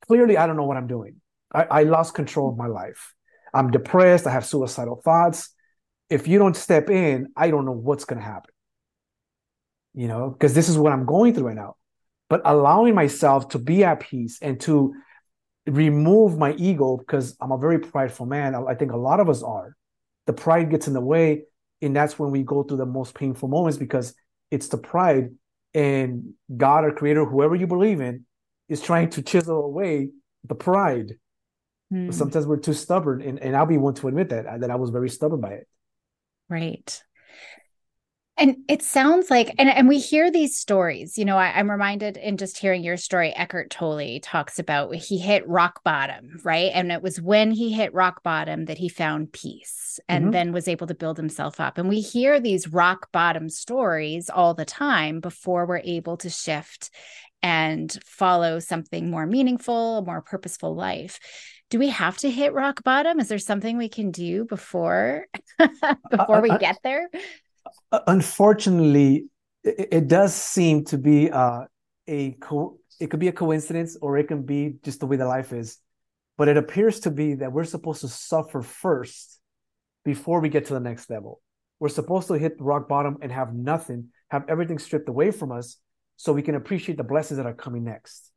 clearly 0.06 0.36
I 0.36 0.46
don't 0.46 0.56
know 0.56 0.64
what 0.64 0.76
I'm 0.76 0.86
doing. 0.86 1.16
I, 1.52 1.64
I 1.64 1.82
lost 1.84 2.14
control 2.14 2.48
of 2.50 2.56
my 2.56 2.66
life. 2.66 3.14
I'm 3.54 3.70
depressed. 3.70 4.26
I 4.26 4.32
have 4.32 4.44
suicidal 4.44 5.00
thoughts. 5.02 5.50
If 6.10 6.28
you 6.28 6.38
don't 6.38 6.56
step 6.56 6.90
in, 6.90 7.28
I 7.36 7.50
don't 7.50 7.64
know 7.64 7.72
what's 7.72 8.04
going 8.04 8.20
to 8.20 8.24
happen. 8.24 8.50
You 9.94 10.08
know, 10.08 10.30
because 10.30 10.54
this 10.54 10.68
is 10.68 10.78
what 10.78 10.92
I'm 10.92 11.06
going 11.06 11.34
through 11.34 11.46
right 11.48 11.56
now. 11.56 11.76
But 12.28 12.42
allowing 12.44 12.94
myself 12.94 13.48
to 13.50 13.58
be 13.58 13.84
at 13.84 14.00
peace 14.00 14.38
and 14.42 14.60
to 14.60 14.94
remove 15.66 16.38
my 16.38 16.52
ego, 16.52 16.98
because 16.98 17.36
I'm 17.40 17.52
a 17.52 17.58
very 17.58 17.78
prideful 17.78 18.26
man. 18.26 18.54
I 18.54 18.74
think 18.74 18.92
a 18.92 18.96
lot 18.96 19.20
of 19.20 19.28
us 19.28 19.42
are. 19.42 19.74
The 20.26 20.34
pride 20.34 20.70
gets 20.70 20.86
in 20.86 20.94
the 20.94 21.00
way. 21.00 21.44
And 21.80 21.96
that's 21.96 22.18
when 22.18 22.30
we 22.30 22.42
go 22.42 22.62
through 22.62 22.78
the 22.78 22.86
most 22.86 23.14
painful 23.14 23.48
moments 23.48 23.78
because 23.78 24.14
it's 24.50 24.68
the 24.68 24.78
pride 24.78 25.30
and 25.74 26.34
God 26.54 26.84
or 26.84 26.92
creator, 26.92 27.24
whoever 27.24 27.54
you 27.54 27.66
believe 27.66 28.00
in, 28.00 28.24
is 28.68 28.80
trying 28.80 29.10
to 29.10 29.22
chisel 29.22 29.64
away 29.64 30.10
the 30.44 30.54
pride. 30.54 31.14
Hmm. 31.90 32.10
Sometimes 32.10 32.46
we're 32.46 32.58
too 32.58 32.74
stubborn, 32.74 33.22
and, 33.22 33.38
and 33.38 33.56
I'll 33.56 33.66
be 33.66 33.78
one 33.78 33.94
to 33.94 34.08
admit 34.08 34.28
that 34.30 34.60
that 34.60 34.70
I 34.70 34.76
was 34.76 34.90
very 34.90 35.08
stubborn 35.08 35.40
by 35.40 35.52
it. 35.52 35.68
Right. 36.48 37.02
And 38.38 38.58
it 38.68 38.82
sounds 38.82 39.30
like, 39.30 39.52
and, 39.58 39.68
and 39.68 39.88
we 39.88 39.98
hear 39.98 40.30
these 40.30 40.56
stories, 40.56 41.18
you 41.18 41.24
know, 41.24 41.36
I, 41.36 41.58
am 41.58 41.68
reminded 41.68 42.16
in 42.16 42.36
just 42.36 42.56
hearing 42.56 42.84
your 42.84 42.96
story, 42.96 43.34
Eckhart 43.34 43.70
Tolle 43.70 44.20
talks 44.20 44.60
about 44.60 44.94
he 44.94 45.18
hit 45.18 45.46
rock 45.48 45.82
bottom, 45.82 46.38
right? 46.44 46.70
And 46.72 46.92
it 46.92 47.02
was 47.02 47.20
when 47.20 47.50
he 47.50 47.72
hit 47.72 47.92
rock 47.92 48.22
bottom 48.22 48.66
that 48.66 48.78
he 48.78 48.88
found 48.88 49.32
peace 49.32 49.98
and 50.08 50.26
mm-hmm. 50.26 50.30
then 50.30 50.52
was 50.52 50.68
able 50.68 50.86
to 50.86 50.94
build 50.94 51.16
himself 51.16 51.58
up. 51.58 51.78
And 51.78 51.88
we 51.88 52.00
hear 52.00 52.38
these 52.38 52.68
rock 52.68 53.10
bottom 53.10 53.50
stories 53.50 54.30
all 54.30 54.54
the 54.54 54.64
time 54.64 55.18
before 55.18 55.66
we're 55.66 55.78
able 55.78 56.16
to 56.18 56.30
shift 56.30 56.90
and 57.42 57.96
follow 58.04 58.60
something 58.60 59.10
more 59.10 59.26
meaningful, 59.26 59.98
a 59.98 60.02
more 60.02 60.22
purposeful 60.22 60.74
life 60.74 61.18
do 61.70 61.78
we 61.78 61.88
have 61.88 62.16
to 62.16 62.30
hit 62.30 62.54
rock 62.54 62.82
bottom 62.82 63.20
is 63.20 63.28
there 63.28 63.38
something 63.38 63.76
we 63.76 63.90
can 63.90 64.10
do 64.10 64.46
before 64.46 65.26
before 66.10 66.40
we 66.40 66.48
get 66.56 66.78
there 66.82 67.08
unfortunately, 68.06 69.26
it, 69.64 69.88
it, 69.92 70.08
does 70.08 70.34
seem 70.34 70.84
to 70.86 70.98
be 70.98 71.30
uh, 71.30 71.62
a 72.06 72.32
co- 72.32 72.78
it 73.00 73.10
could 73.10 73.20
be 73.20 73.28
a 73.28 73.32
coincidence 73.32 73.96
or 74.00 74.18
it 74.18 74.28
can 74.28 74.42
be 74.42 74.76
just 74.82 75.00
the 75.00 75.06
way 75.06 75.16
the 75.16 75.26
life 75.26 75.52
is. 75.52 75.78
But 76.36 76.48
it 76.48 76.56
appears 76.56 77.00
to 77.00 77.10
be 77.10 77.34
that 77.34 77.52
we're 77.52 77.64
supposed 77.64 78.00
to 78.02 78.08
suffer 78.08 78.62
first 78.62 79.40
before 80.04 80.40
we 80.40 80.48
get 80.48 80.66
to 80.66 80.74
the 80.74 80.80
next 80.80 81.10
level. 81.10 81.40
We're 81.80 81.88
supposed 81.88 82.28
to 82.28 82.34
hit 82.34 82.56
rock 82.60 82.88
bottom 82.88 83.18
and 83.22 83.30
have 83.30 83.54
nothing, 83.54 84.08
have 84.30 84.44
everything 84.48 84.78
stripped 84.78 85.08
away 85.08 85.30
from 85.30 85.52
us 85.52 85.76
so 86.16 86.32
we 86.32 86.42
can 86.42 86.54
appreciate 86.54 86.96
the 86.96 87.04
blessings 87.04 87.38
that 87.38 87.46
are 87.46 87.54
coming 87.54 87.84
next. 87.84 88.30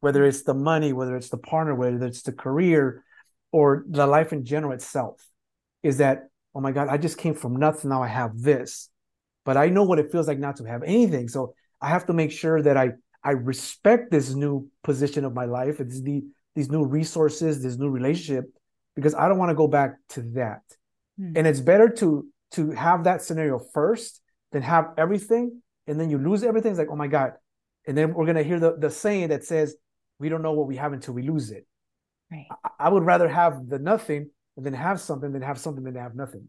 Whether 0.00 0.24
it's 0.24 0.42
the 0.42 0.54
money, 0.54 0.92
whether 0.92 1.16
it's 1.16 1.30
the 1.30 1.38
partner, 1.38 1.74
whether 1.74 2.04
it's 2.06 2.22
the 2.22 2.32
career 2.32 3.04
or 3.52 3.84
the 3.88 4.06
life 4.06 4.32
in 4.32 4.44
general 4.44 4.72
itself, 4.72 5.26
is 5.82 5.98
that 5.98 6.28
oh 6.56 6.60
my 6.60 6.72
God, 6.72 6.88
I 6.88 6.96
just 6.96 7.18
came 7.18 7.34
from 7.34 7.56
nothing. 7.56 7.90
Now 7.90 8.02
I 8.02 8.08
have 8.08 8.40
this. 8.40 8.88
But 9.44 9.58
I 9.58 9.68
know 9.68 9.84
what 9.84 9.98
it 9.98 10.10
feels 10.10 10.26
like 10.26 10.38
not 10.38 10.56
to 10.56 10.64
have 10.64 10.82
anything. 10.82 11.28
So 11.28 11.54
I 11.80 11.88
have 11.90 12.06
to 12.06 12.14
make 12.14 12.32
sure 12.32 12.62
that 12.62 12.76
I 12.76 12.92
I 13.22 13.32
respect 13.32 14.10
this 14.10 14.34
new 14.34 14.68
position 14.82 15.24
of 15.24 15.34
my 15.34 15.44
life. 15.44 15.80
It's 15.80 16.00
the 16.00 16.24
these 16.54 16.70
new 16.70 16.84
resources, 16.84 17.62
this 17.62 17.76
new 17.76 17.90
relationship, 17.90 18.46
because 18.94 19.14
I 19.14 19.28
don't 19.28 19.38
want 19.38 19.50
to 19.50 19.54
go 19.54 19.68
back 19.68 19.96
to 20.10 20.22
that. 20.34 20.62
Mm. 21.20 21.32
And 21.36 21.46
it's 21.46 21.60
better 21.60 21.90
to 22.00 22.26
to 22.52 22.70
have 22.70 23.04
that 23.04 23.22
scenario 23.22 23.58
first 23.58 24.22
than 24.52 24.62
have 24.62 24.86
everything 24.96 25.60
and 25.86 26.00
then 26.00 26.08
you 26.08 26.18
lose 26.18 26.42
everything. 26.42 26.70
It's 26.70 26.78
like, 26.78 26.88
oh 26.90 26.96
my 26.96 27.08
God. 27.08 27.32
And 27.86 27.96
then 27.96 28.14
we're 28.14 28.26
gonna 28.26 28.42
hear 28.42 28.58
the, 28.58 28.76
the 28.76 28.90
saying 28.90 29.28
that 29.28 29.44
says, 29.44 29.76
we 30.18 30.28
don't 30.28 30.42
know 30.42 30.52
what 30.52 30.66
we 30.66 30.76
have 30.76 30.92
until 30.94 31.14
we 31.14 31.22
lose 31.22 31.50
it. 31.50 31.66
Right. 32.32 32.46
I, 32.64 32.86
I 32.86 32.88
would 32.88 33.04
rather 33.04 33.28
have 33.28 33.68
the 33.68 33.78
nothing 33.78 34.30
and 34.56 34.64
then 34.64 34.72
have 34.72 35.00
something 35.00 35.32
then 35.32 35.42
have 35.42 35.58
something 35.58 35.84
then 35.84 35.94
have 35.94 36.14
nothing. 36.14 36.48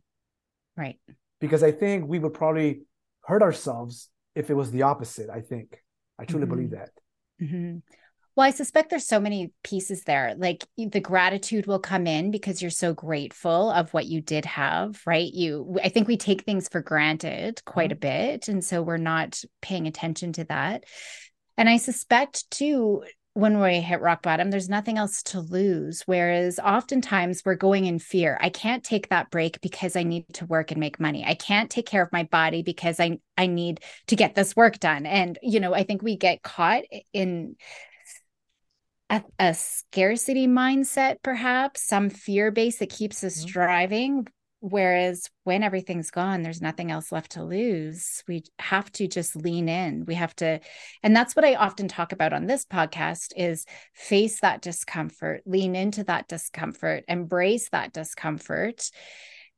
Right. 0.75 0.99
Because 1.39 1.63
I 1.63 1.71
think 1.71 2.07
we 2.07 2.19
would 2.19 2.33
probably 2.33 2.81
hurt 3.23 3.41
ourselves 3.41 4.09
if 4.35 4.49
it 4.49 4.53
was 4.53 4.71
the 4.71 4.83
opposite. 4.83 5.29
I 5.29 5.41
think 5.41 5.83
I 6.19 6.25
truly 6.25 6.45
Mhm. 6.45 6.49
believe 6.49 6.71
that. 6.71 6.89
Mhm. 7.41 7.81
Well, 8.35 8.45
I 8.45 8.51
suspect 8.51 8.91
there's 8.91 9.07
so 9.07 9.19
many 9.19 9.51
pieces 9.63 10.03
there. 10.03 10.35
Like 10.37 10.67
the 10.77 10.99
gratitude 10.99 11.65
will 11.65 11.79
come 11.79 12.05
in 12.05 12.29
because 12.29 12.61
you're 12.61 12.69
so 12.69 12.93
grateful 12.93 13.71
of 13.71 13.91
what 13.95 14.05
you 14.05 14.21
did 14.21 14.45
have, 14.45 15.01
right? 15.07 15.31
You, 15.33 15.79
I 15.83 15.89
think 15.89 16.07
we 16.07 16.17
take 16.17 16.43
things 16.43 16.69
for 16.69 16.81
granted 16.81 17.65
quite 17.65 17.91
a 17.91 17.95
bit. 17.95 18.47
And 18.47 18.63
so 18.63 18.83
we're 18.83 18.97
not 18.97 19.41
paying 19.61 19.87
attention 19.87 20.33
to 20.33 20.43
that. 20.45 20.83
And 21.57 21.67
I 21.67 21.77
suspect 21.77 22.49
too, 22.51 23.03
when 23.37 23.59
we 23.61 23.81
hit 23.81 24.01
rock 24.01 24.23
bottom, 24.23 24.49
there's 24.49 24.67
nothing 24.67 24.97
else 24.97 25.21
to 25.21 25.39
lose. 25.39 26.01
Whereas 26.07 26.57
oftentimes 26.57 27.43
we're 27.45 27.53
going 27.53 27.85
in 27.85 27.99
fear. 27.99 28.35
I 28.41 28.49
can't 28.49 28.83
take 28.83 29.09
that 29.09 29.29
break 29.29 29.61
because 29.61 29.95
I 29.95 30.01
need 30.01 30.25
to 30.33 30.47
work 30.47 30.71
and 30.71 30.79
make 30.79 30.99
money. 30.99 31.23
I 31.23 31.35
can't 31.35 31.69
take 31.69 31.85
care 31.85 32.01
of 32.01 32.11
my 32.11 32.23
body 32.23 32.63
because 32.63 32.99
I 32.99 33.19
I 33.37 33.45
need 33.45 33.81
to 34.07 34.15
get 34.15 34.33
this 34.33 34.55
work 34.55 34.79
done. 34.79 35.05
And 35.05 35.37
you 35.43 35.59
know, 35.59 35.75
I 35.75 35.83
think 35.83 36.01
we 36.01 36.17
get 36.17 36.41
caught 36.41 36.83
in 37.13 37.57
a, 39.11 39.21
a 39.37 39.53
scarcity 39.53 40.47
mindset, 40.47 41.17
perhaps 41.21 41.87
some 41.87 42.09
fear 42.09 42.49
base 42.49 42.79
that 42.79 42.89
keeps 42.89 43.23
us 43.23 43.45
Mhm. 43.45 43.47
driving. 43.47 44.27
Whereas 44.59 45.29
when 45.43 45.61
everything's 45.61 46.09
gone, 46.09 46.41
there's 46.41 46.63
nothing 46.63 46.89
else 46.89 47.11
left 47.11 47.33
to 47.33 47.43
lose. 47.43 48.23
We 48.27 48.43
have 48.57 48.91
to 48.93 49.07
just 49.07 49.35
lean 49.35 49.69
in. 49.69 50.05
We 50.05 50.15
have 50.15 50.35
to, 50.37 50.59
and 51.03 51.15
that's 51.15 51.35
what 51.35 51.45
I 51.45 51.53
often 51.55 51.87
talk 51.87 52.11
about 52.11 52.33
on 52.33 52.47
this 52.47 52.65
podcast 52.65 53.33
is 53.35 53.65
face 53.93 54.39
that 54.39 54.63
discomfort, 54.63 55.43
lean 55.45 55.75
into 55.75 56.03
that 56.05 56.27
discomfort, 56.27 57.03
embrace 57.07 57.69
that 57.69 57.93
discomfort. 57.93 58.89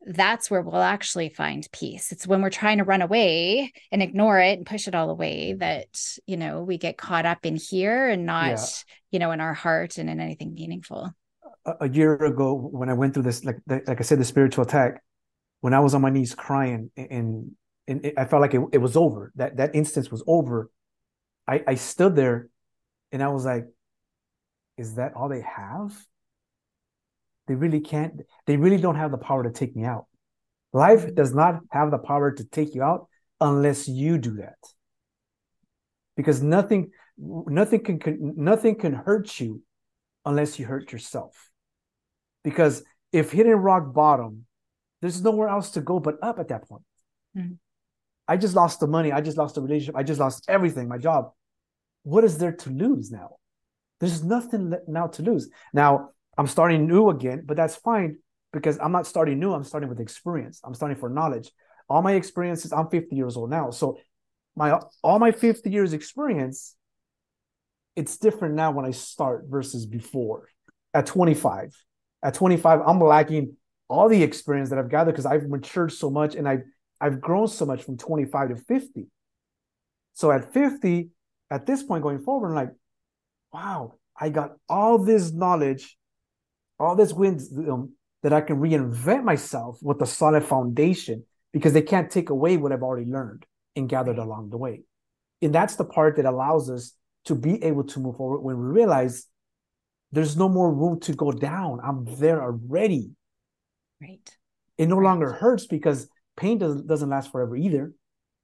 That's 0.05 0.51
where 0.51 0.61
we'll 0.61 0.81
actually 0.81 1.29
find 1.29 1.67
peace. 1.71 2.11
It's 2.11 2.27
when 2.27 2.41
we're 2.41 2.49
trying 2.49 2.79
to 2.79 2.85
run 2.85 3.01
away 3.01 3.71
and 3.91 4.01
ignore 4.03 4.39
it 4.39 4.57
and 4.57 4.65
push 4.65 4.87
it 4.87 4.95
all 4.95 5.09
away 5.09 5.53
that, 5.53 5.87
you 6.25 6.35
know, 6.37 6.63
we 6.63 6.77
get 6.77 6.97
caught 6.97 7.25
up 7.25 7.45
in 7.45 7.55
here 7.55 8.09
and 8.09 8.25
not, 8.25 8.47
Yeah. 8.49 8.57
you 9.11 9.19
know, 9.19 9.31
in 9.31 9.39
our 9.41 9.53
heart 9.53 9.97
and 9.97 10.09
in 10.09 10.19
anything 10.19 10.53
meaningful. 10.53 11.13
A, 11.79 11.89
year 11.89 12.15
ago 12.15 12.53
when 12.53 12.89
I 12.89 12.93
went 12.93 13.13
through 13.13 13.23
this, 13.23 13.43
like 13.43 13.57
like 13.67 13.99
I 13.99 14.03
said, 14.03 14.19
the 14.19 14.25
spiritual 14.25 14.63
attack, 14.63 15.01
when 15.61 15.73
I 15.73 15.79
was 15.79 15.93
on 15.93 16.01
my 16.01 16.09
knees 16.09 16.35
crying, 16.35 16.91
and 16.95 17.51
and 17.87 18.05
it, 18.05 18.13
I 18.17 18.25
felt 18.25 18.41
like 18.41 18.53
it, 18.53 18.61
it 18.71 18.77
was 18.77 18.95
over. 18.95 19.31
That 19.35 19.57
that 19.57 19.75
instance 19.75 20.11
was 20.11 20.23
over. 20.27 20.69
I 21.47 21.63
I 21.67 21.75
stood 21.75 22.15
there, 22.15 22.49
and 23.11 23.23
I 23.23 23.29
was 23.29 23.45
like, 23.45 23.65
"Is 24.77 24.95
that 24.95 25.13
all 25.13 25.29
they 25.29 25.41
have? 25.41 25.93
They 27.47 27.55
really 27.55 27.81
can't. 27.81 28.21
They 28.45 28.57
really 28.57 28.77
don't 28.77 28.95
have 28.95 29.11
the 29.11 29.17
power 29.17 29.43
to 29.43 29.51
take 29.51 29.75
me 29.75 29.83
out. 29.83 30.05
Life 30.71 31.15
does 31.15 31.33
not 31.33 31.61
have 31.71 31.89
the 31.89 31.97
power 31.97 32.31
to 32.31 32.43
take 32.43 32.75
you 32.75 32.83
out 32.83 33.07
unless 33.41 33.87
you 33.87 34.17
do 34.17 34.35
that. 34.35 34.57
Because 36.15 36.43
nothing, 36.43 36.91
nothing 37.17 37.83
can, 37.83 37.99
can 37.99 38.33
nothing 38.37 38.75
can 38.75 38.93
hurt 38.93 39.39
you 39.39 39.63
unless 40.25 40.59
you 40.59 40.65
hurt 40.65 40.91
yourself. 40.91 41.48
Because 42.43 42.83
if 43.11 43.31
hitting 43.31 43.53
rock 43.53 43.93
bottom, 43.93 44.45
there's 45.01 45.21
nowhere 45.23 45.49
else 45.49 45.71
to 45.71 45.81
go 45.81 45.99
but 45.99 46.15
up 46.21 46.39
at 46.39 46.49
that 46.49 46.67
point. 46.67 46.83
Mhm. 47.35 47.57
I 48.27 48.37
just 48.37 48.55
lost 48.55 48.79
the 48.79 48.87
money. 48.87 49.11
I 49.11 49.21
just 49.21 49.37
lost 49.37 49.55
the 49.55 49.61
relationship. 49.61 49.95
I 49.95 50.03
just 50.03 50.19
lost 50.19 50.45
everything, 50.47 50.87
my 50.87 50.97
job. 50.97 51.31
What 52.03 52.23
is 52.23 52.37
there 52.37 52.51
to 52.51 52.69
lose 52.69 53.11
now? 53.11 53.37
There's 53.99 54.23
nothing 54.23 54.73
now 54.87 55.07
to 55.07 55.21
lose. 55.21 55.49
Now 55.73 56.11
I'm 56.37 56.47
starting 56.47 56.87
new 56.87 57.09
again, 57.09 57.43
but 57.45 57.57
that's 57.57 57.75
fine 57.75 58.19
because 58.53 58.77
I'm 58.79 58.91
not 58.91 59.07
starting 59.07 59.39
new. 59.39 59.53
I'm 59.53 59.63
starting 59.63 59.89
with 59.89 59.99
experience. 59.99 60.61
I'm 60.63 60.73
starting 60.73 60.97
for 60.97 61.09
knowledge. 61.09 61.51
All 61.89 62.01
my 62.01 62.13
experiences, 62.13 62.71
I'm 62.71 62.89
50 62.89 63.15
years 63.15 63.35
old 63.35 63.49
now. 63.49 63.71
So 63.71 63.97
my 64.55 64.79
all 65.03 65.19
my 65.19 65.31
50 65.31 65.69
years 65.69 65.93
experience, 65.93 66.75
it's 67.95 68.17
different 68.17 68.55
now 68.55 68.71
when 68.71 68.85
I 68.85 68.91
start 68.91 69.45
versus 69.47 69.85
before. 69.85 70.47
At 70.93 71.05
25, 71.05 71.75
at 72.23 72.33
25, 72.33 72.81
I'm 72.85 72.99
lacking 72.99 73.55
all 73.87 74.09
the 74.09 74.21
experience 74.21 74.69
that 74.69 74.79
I've 74.79 74.89
gathered 74.89 75.11
because 75.13 75.25
I've 75.25 75.49
matured 75.49 75.91
so 75.91 76.09
much 76.09 76.35
and 76.35 76.47
I've 76.47 76.63
I've 77.01 77.21
grown 77.21 77.47
so 77.47 77.65
much 77.65 77.83
from 77.83 77.97
25 77.97 78.49
to 78.49 78.55
50. 78.57 79.07
So 80.13 80.31
at 80.31 80.51
50, 80.53 81.09
at 81.49 81.65
this 81.65 81.81
point 81.81 82.03
going 82.03 82.19
forward, 82.19 82.49
I'm 82.49 82.55
like, 82.55 82.71
wow, 83.53 83.93
I 84.19 84.29
got 84.29 84.55
all 84.67 84.97
this 84.97 85.31
knowledge, 85.31 85.97
all 86.77 86.95
this 86.95 87.13
wisdom 87.13 87.93
that 88.21 88.33
I 88.33 88.41
can 88.41 88.57
reinvent 88.57 89.23
myself 89.23 89.79
with 89.81 90.01
a 90.01 90.05
solid 90.05 90.43
foundation 90.43 91.23
because 91.53 91.71
they 91.71 91.81
can't 91.81 92.11
take 92.11 92.29
away 92.29 92.57
what 92.57 92.73
I've 92.73 92.83
already 92.83 93.09
learned 93.09 93.45
and 93.75 93.87
gathered 93.87 94.17
along 94.17 94.49
the 94.49 94.57
way. 94.57 94.83
And 95.41 95.55
that's 95.55 95.75
the 95.75 95.85
part 95.85 96.17
that 96.17 96.25
allows 96.25 96.69
us 96.69 96.93
to 97.25 97.35
be 97.35 97.63
able 97.63 97.85
to 97.85 97.99
move 97.99 98.17
forward 98.17 98.41
when 98.41 98.57
we 98.57 98.65
realize 98.65 99.25
there's 100.11 100.35
no 100.35 100.49
more 100.49 100.73
room 100.73 100.99
to 101.01 101.13
go 101.13 101.31
down. 101.31 101.79
I'm 101.83 102.05
there 102.17 102.41
already. 102.41 103.11
Right. 104.01 104.37
It 104.77 104.87
no 104.87 104.95
Right. 104.97 105.03
longer 105.05 105.31
hurts 105.33 105.67
because 105.67 106.09
pain 106.35 106.57
doesn't 106.57 106.87
doesn't 106.87 107.09
last 107.09 107.31
forever 107.31 107.55
either. 107.55 107.93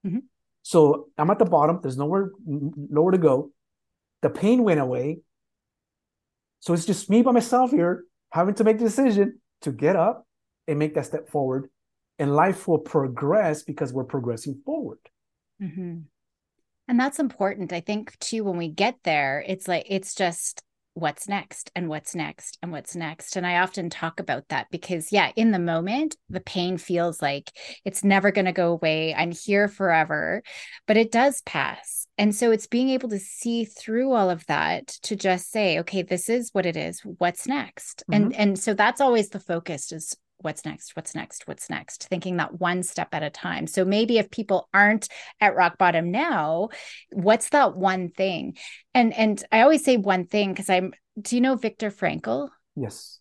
Mhm. 0.06 0.24
So 0.64 1.10
I'm 1.18 1.30
at 1.30 1.40
the 1.40 1.46
bottom. 1.46 1.80
There's 1.82 1.98
nowhere 1.98 2.32
nowhere 2.46 3.12
to 3.12 3.18
go. 3.18 3.52
The 4.22 4.30
pain 4.30 4.64
went 4.64 4.80
away. 4.80 5.22
So 6.60 6.74
it's 6.74 6.86
just 6.86 7.10
me 7.10 7.22
by 7.22 7.32
myself 7.32 7.72
here 7.72 8.06
having 8.32 8.56
to 8.56 8.64
make 8.64 8.80
the 8.80 8.86
decision 8.86 9.40
to 9.62 9.72
get 9.72 9.96
up 9.96 10.28
and 10.68 10.80
make 10.80 10.96
that 10.96 11.06
step 11.06 11.30
forward. 11.30 11.70
And 12.18 12.36
life 12.36 12.68
will 12.68 12.80
progress 12.80 13.64
because 13.64 13.94
we're 13.94 14.04
progressing 14.06 14.62
forward. 14.66 15.00
hmm 15.60 16.00
And 16.88 17.00
that's 17.00 17.20
important. 17.20 17.72
I 17.72 17.82
think 17.82 18.18
too, 18.20 18.44
when 18.44 18.58
we 18.58 18.68
get 18.70 18.96
there, 19.04 19.44
it's 19.46 19.68
like, 19.68 19.86
it's 19.88 20.16
just 20.16 20.64
what's 20.96 21.28
next 21.28 21.70
and 21.76 21.90
what's 21.90 22.16
next 22.16 22.58
and 22.64 22.72
what's 22.72 22.96
next. 22.96 23.36
And 23.36 23.46
I 23.46 23.60
often 23.60 23.90
talk 23.90 24.20
about 24.20 24.48
that 24.48 24.68
because, 24.72 25.12
yeah, 25.12 25.32
in 25.36 25.52
the 25.52 25.60
moment, 25.60 26.16
the 26.30 26.40
pain 26.40 26.78
feels 26.78 27.22
like 27.22 27.52
it's 27.84 28.04
never 28.04 28.32
going 28.32 28.46
to 28.46 28.54
go 28.54 28.72
away. 28.72 29.14
I'm 29.14 29.32
here 29.32 29.68
forever, 29.68 30.42
but 30.88 30.98
it 30.98 31.12
does 31.12 31.42
pass. 31.42 32.08
And 32.18 32.34
so 32.34 32.52
it's 32.52 32.68
being 32.68 32.90
able 32.90 33.10
to 33.10 33.20
see 33.20 33.66
through 33.66 34.14
all 34.14 34.30
of 34.30 34.46
that 34.46 34.88
to 35.04 35.18
just 35.18 35.52
say, 35.52 35.80
okay, 35.80 36.02
this 36.02 36.30
is 36.30 36.50
what 36.54 36.66
it 36.66 36.78
is. 36.78 37.02
What's 37.02 37.46
next? 37.46 38.04
And 38.10 38.32
mm-hmm. 38.32 38.42
and 38.42 38.60
so 38.60 38.74
that's 38.74 39.02
always 39.02 39.30
the 39.30 39.40
focus 39.40 39.92
is 39.92 40.16
what's 40.46 40.64
next 40.64 40.96
what's 40.96 41.14
next 41.16 41.48
what's 41.48 41.70
next? 41.70 42.08
Thinking 42.08 42.38
that 42.38 42.60
one 42.60 42.84
step 42.84 43.10
at 43.14 43.24
a 43.24 43.30
time. 43.30 43.68
So 43.68 43.84
maybe 43.84 44.18
if 44.18 44.32
people 44.32 44.70
aren't 44.74 45.10
at 45.42 45.56
rock 45.56 45.78
bottom 45.78 46.12
now 46.12 46.70
what's 47.12 47.50
that 47.50 47.76
one 47.76 48.10
thing? 48.10 48.56
And 48.94 49.14
and 49.14 49.44
i 49.52 49.62
always 49.62 49.84
say 49.84 49.98
one 49.98 50.26
thing 50.26 50.52
because 50.54 50.70
i'm 50.70 50.94
do 51.20 51.36
you 51.36 51.42
know 51.42 51.56
viktor 51.56 51.92
frankl? 51.92 52.50
Yes. 52.76 53.20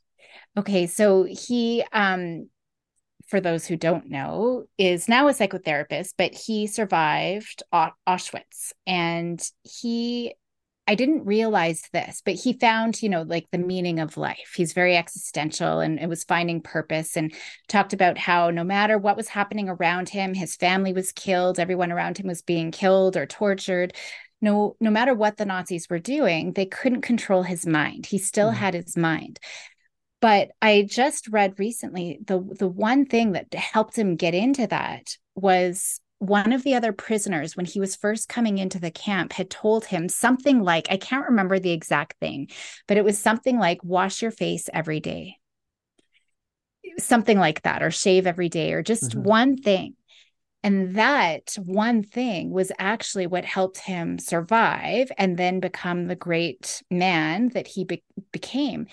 okay 0.56 0.86
so 0.86 1.24
he 1.24 1.82
um 1.92 2.48
for 3.26 3.40
those 3.40 3.66
who 3.66 3.76
don't 3.76 4.10
know 4.10 4.64
is 4.76 5.08
now 5.08 5.28
a 5.28 5.32
psychotherapist 5.32 6.14
but 6.18 6.34
he 6.34 6.66
survived 6.66 7.62
Au- 7.72 7.92
auschwitz. 8.06 8.72
And 8.86 9.40
he 9.62 10.34
I 10.86 10.94
didn't 10.96 11.24
realize 11.24 11.82
this, 11.92 12.20
but 12.24 12.34
he 12.34 12.52
found, 12.52 13.02
you 13.02 13.08
know, 13.08 13.22
like 13.22 13.46
the 13.50 13.58
meaning 13.58 14.00
of 14.00 14.18
life. 14.18 14.52
He's 14.54 14.74
very 14.74 14.96
existential 14.96 15.80
and 15.80 15.98
it 15.98 16.08
was 16.10 16.24
finding 16.24 16.60
purpose 16.60 17.16
and 17.16 17.32
talked 17.68 17.94
about 17.94 18.18
how 18.18 18.50
no 18.50 18.64
matter 18.64 18.98
what 18.98 19.16
was 19.16 19.28
happening 19.28 19.70
around 19.70 20.10
him, 20.10 20.34
his 20.34 20.56
family 20.56 20.92
was 20.92 21.10
killed, 21.12 21.58
everyone 21.58 21.90
around 21.90 22.18
him 22.18 22.26
was 22.26 22.42
being 22.42 22.70
killed 22.70 23.16
or 23.16 23.24
tortured. 23.24 23.94
No, 24.42 24.76
no 24.78 24.90
matter 24.90 25.14
what 25.14 25.38
the 25.38 25.46
Nazis 25.46 25.88
were 25.88 25.98
doing, 25.98 26.52
they 26.52 26.66
couldn't 26.66 27.00
control 27.00 27.42
his 27.44 27.66
mind. 27.66 28.04
He 28.04 28.18
still 28.18 28.50
Mhm. 28.50 28.56
had 28.56 28.74
his 28.74 28.94
mind. 28.94 29.40
But 30.20 30.50
I 30.60 30.82
just 30.82 31.28
read 31.28 31.58
recently 31.58 32.18
the 32.26 32.40
the 32.40 32.68
one 32.68 33.06
thing 33.06 33.32
that 33.32 33.52
helped 33.54 33.98
him 33.98 34.16
get 34.16 34.34
into 34.34 34.66
that 34.66 35.16
was 35.34 36.00
one 36.18 36.52
of 36.52 36.62
the 36.62 36.74
other 36.74 36.92
prisoners 36.92 37.56
when 37.56 37.66
he 37.66 37.80
was 37.80 37.96
first 37.96 38.28
coming 38.28 38.58
into 38.58 38.78
the 38.78 38.90
camp 38.90 39.32
had 39.32 39.50
told 39.50 39.84
him 39.84 40.08
something 40.08 40.62
like 40.62 40.86
I 40.90 40.96
can't 40.96 41.28
remember 41.28 41.58
the 41.58 41.72
exact 41.72 42.18
thing, 42.18 42.48
but 42.86 42.96
it 42.96 43.04
was 43.04 43.18
something 43.18 43.58
like 43.58 43.82
wash 43.84 44.22
your 44.22 44.30
face 44.30 44.68
every 44.72 45.00
day. 45.00 45.38
Something 46.98 47.38
like 47.38 47.62
that 47.62 47.82
or 47.82 47.90
shave 47.90 48.26
every 48.26 48.48
day 48.48 48.72
or 48.72 48.82
just 48.82 49.12
Mhm. 49.12 49.22
one 49.22 49.56
thing. 49.56 49.96
And 50.62 50.94
that 50.94 51.56
one 51.62 52.02
thing 52.02 52.50
was 52.50 52.72
actually 52.78 53.26
what 53.26 53.44
helped 53.44 53.78
him 53.78 54.18
survive 54.18 55.12
and 55.18 55.36
then 55.36 55.60
become 55.60 56.06
the 56.06 56.16
great 56.16 56.82
man 56.90 57.48
that 57.50 57.66
he 57.66 57.84
be- 57.84 58.04
became. 58.32 58.86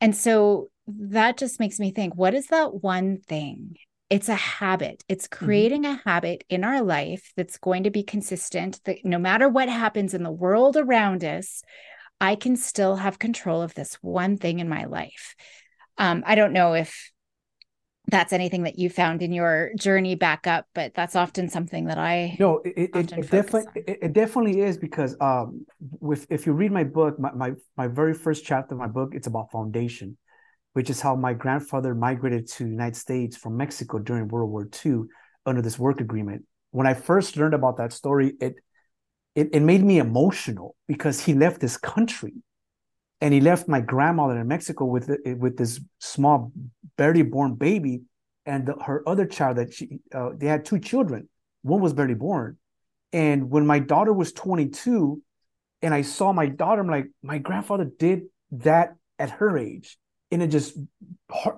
And 0.00 0.14
so 0.14 0.68
that 0.86 1.38
just 1.38 1.60
makes 1.60 1.78
me 1.78 1.90
think 1.90 2.14
what 2.16 2.34
is 2.34 2.48
that 2.48 2.82
one 2.82 3.18
thing? 3.18 3.76
It's 4.10 4.28
a 4.28 4.34
habit. 4.34 5.04
It's 5.08 5.28
creating 5.28 5.86
a 5.86 6.02
habit 6.04 6.44
in 6.48 6.64
our 6.64 6.82
life 6.82 7.32
that's 7.36 7.58
going 7.58 7.84
to 7.84 7.90
be 7.90 8.02
consistent, 8.02 8.80
that 8.84 9.04
no 9.04 9.18
matter 9.18 9.48
what 9.48 9.68
happens 9.68 10.14
in 10.14 10.24
the 10.24 10.32
world 10.32 10.76
around 10.76 11.24
us, 11.24 11.62
I 12.20 12.34
can 12.34 12.56
still 12.56 12.96
have 12.96 13.18
control 13.18 13.62
of 13.62 13.74
this 13.74 13.94
one 14.02 14.36
thing 14.36 14.58
in 14.58 14.68
my 14.68 14.84
life. 14.84 15.36
Um, 15.96 16.22
I 16.26 16.34
don't 16.34 16.52
know 16.52 16.74
if 16.74 17.10
that's 18.08 18.32
anything 18.32 18.64
that 18.64 18.78
you 18.78 18.90
found 18.90 19.22
in 19.22 19.32
your 19.32 19.70
journey 19.78 20.14
back 20.14 20.46
up, 20.46 20.66
but 20.74 20.92
that's 20.94 21.14
often 21.14 21.48
something 21.48 21.86
that 21.86 21.98
I 21.98 22.36
no, 22.38 22.58
it, 22.64 22.90
it, 22.94 23.12
it 23.12 23.30
definitely 23.30 23.82
it, 23.86 23.98
it, 24.02 24.12
definitely 24.12 24.60
is 24.60 24.76
because 24.76 25.16
um, 25.20 25.64
with 26.00 26.26
if 26.30 26.46
you 26.46 26.52
read 26.52 26.72
my 26.72 26.84
book, 26.84 27.18
my, 27.18 27.32
my 27.32 27.52
my 27.76 27.86
very 27.86 28.14
first 28.14 28.44
chapter 28.44 28.74
of 28.74 28.80
my 28.80 28.88
book, 28.88 29.14
it's 29.14 29.26
about 29.26 29.50
foundation, 29.52 30.16
which 30.72 30.90
is 30.90 31.00
how 31.00 31.16
my 31.16 31.32
grandfather 31.32 31.94
migrated 31.94 32.46
to 32.48 32.64
the 32.64 32.70
United 32.70 32.96
States 32.96 33.36
from 33.36 33.56
Mexico 33.56 33.98
during 33.98 34.28
World 34.28 34.50
War 34.50 34.68
II 34.84 35.02
under 35.46 35.62
this 35.62 35.78
work 35.78 36.00
agreement. 36.00 36.44
When 36.70 36.86
I 36.86 36.94
first 36.94 37.36
learned 37.36 37.54
about 37.54 37.76
that 37.78 37.92
story, 37.92 38.34
it 38.40 38.56
it, 39.34 39.50
it 39.52 39.60
made 39.60 39.84
me 39.84 39.98
emotional 39.98 40.74
because 40.88 41.20
he 41.20 41.34
left 41.34 41.60
this 41.60 41.76
country 41.76 42.34
and 43.20 43.32
he 43.32 43.40
left 43.40 43.68
my 43.68 43.80
grandmother 43.80 44.38
in 44.38 44.48
Mexico 44.48 44.84
with 44.84 45.10
with 45.24 45.56
this 45.56 45.80
small, 45.98 46.52
barely 46.96 47.22
born 47.22 47.54
baby, 47.54 48.02
and 48.46 48.66
the, 48.66 48.74
her 48.84 49.06
other 49.08 49.26
child 49.26 49.58
that 49.58 49.72
she 49.72 50.00
uh, 50.14 50.30
they 50.36 50.46
had 50.46 50.64
two 50.64 50.78
children. 50.78 51.28
One 51.62 51.80
was 51.80 51.92
barely 51.92 52.14
born, 52.14 52.56
and 53.12 53.50
when 53.50 53.66
my 53.66 53.78
daughter 53.78 54.12
was 54.12 54.32
22, 54.32 55.22
and 55.82 55.92
I 55.92 56.02
saw 56.02 56.32
my 56.32 56.46
daughter, 56.46 56.80
I'm 56.80 56.88
like, 56.88 57.08
my 57.22 57.38
grandfather 57.38 57.90
did 57.98 58.22
that 58.52 58.94
at 59.18 59.30
her 59.30 59.58
age, 59.58 59.98
and 60.30 60.42
it 60.42 60.48
just 60.48 60.76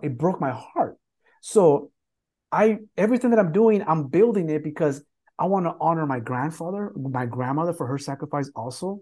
it 0.03 0.19
broke 0.19 0.41
my 0.41 0.51
heart. 0.51 0.99
So, 1.41 1.91
I 2.51 2.79
everything 2.97 3.31
that 3.31 3.39
I'm 3.39 3.53
doing, 3.53 3.83
I'm 3.87 4.09
building 4.09 4.49
it 4.51 4.63
because 4.63 5.03
I 5.39 5.47
want 5.47 5.67
to 5.67 5.75
honor 5.81 6.07
my 6.07 6.21
grandfather, 6.21 6.93
my 6.97 7.27
grandmother 7.27 7.73
for 7.73 7.87
her 7.87 7.99
sacrifice 7.99 8.51
also 8.55 9.01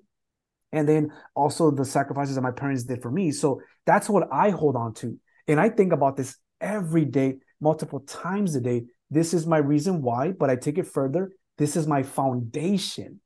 and 0.73 0.89
then 0.89 1.12
also 1.35 1.71
the 1.71 1.85
sacrifices 1.85 2.37
that 2.37 2.43
my 2.43 2.50
parents 2.50 2.85
did 2.85 3.03
for 3.03 3.11
me. 3.11 3.33
So 3.33 3.61
that's 3.87 4.09
what 4.09 4.29
I 4.33 4.50
hold 4.50 4.77
on 4.77 4.95
to. 4.95 5.19
And 5.49 5.61
I 5.61 5.69
think 5.69 5.93
about 5.93 6.17
this 6.17 6.37
every 6.61 7.05
day, 7.05 7.39
multiple 7.61 8.00
times 8.00 8.55
a 8.55 8.61
day. 8.61 8.85
This 9.11 9.35
is 9.35 9.47
my 9.47 9.59
reason 9.59 10.03
why, 10.03 10.31
but 10.31 10.50
I 10.50 10.57
take 10.57 10.79
it 10.79 10.87
further. 10.87 11.33
This 11.59 11.77
is 11.77 11.87
my 11.87 12.03
foundation. 12.03 13.21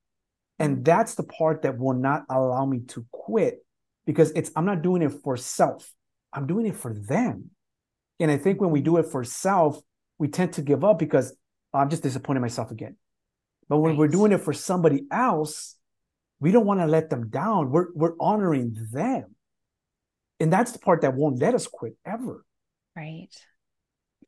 And 0.59 0.79
mm. 0.79 0.85
that's 0.85 1.15
the 1.15 1.25
part 1.25 1.63
that 1.63 1.79
will 1.79 1.95
not 1.95 2.25
allow 2.31 2.65
me 2.65 2.81
to 2.89 3.05
quit 3.13 3.65
because 4.07 4.31
it's 4.33 4.51
I'm 4.57 4.65
not 4.65 4.83
doing 4.83 5.03
it 5.03 5.13
for 5.23 5.37
self. 5.37 5.93
I'm 6.35 6.47
doing 6.47 6.67
it 6.67 6.76
for 6.76 6.93
them. 6.93 7.50
And 8.21 8.31
I 8.31 8.37
think 8.37 8.61
when 8.61 8.71
we 8.71 8.81
do 8.81 8.99
it 8.99 9.07
for 9.07 9.25
self, 9.25 9.81
we 10.19 10.29
tend 10.29 10.55
to 10.55 10.62
give 10.62 10.85
up 10.85 10.99
because 10.99 11.35
I'm 11.73 11.91
just 11.91 12.03
disappointing 12.03 12.43
myself 12.43 12.71
again. 12.71 12.97
But 13.69 13.79
when 13.79 13.93
right. 13.93 13.99
we're 13.99 14.09
doing 14.09 14.33
it 14.33 14.41
for 14.41 14.53
somebody 14.53 15.05
else, 15.11 15.76
we 16.41 16.53
don't 16.53 16.67
want 16.67 16.81
to 16.81 16.87
let 16.87 17.11
them 17.11 17.29
down. 17.29 17.71
We're 17.71 17.87
we're 17.95 18.14
honoring 18.21 18.76
them. 18.93 19.35
And 20.41 20.53
that's 20.53 20.73
the 20.73 20.79
part 20.79 21.03
that 21.03 21.14
won't 21.14 21.38
let 21.38 21.55
us 21.55 21.67
quit 21.67 21.97
ever. 22.05 22.45
Right. 22.97 23.29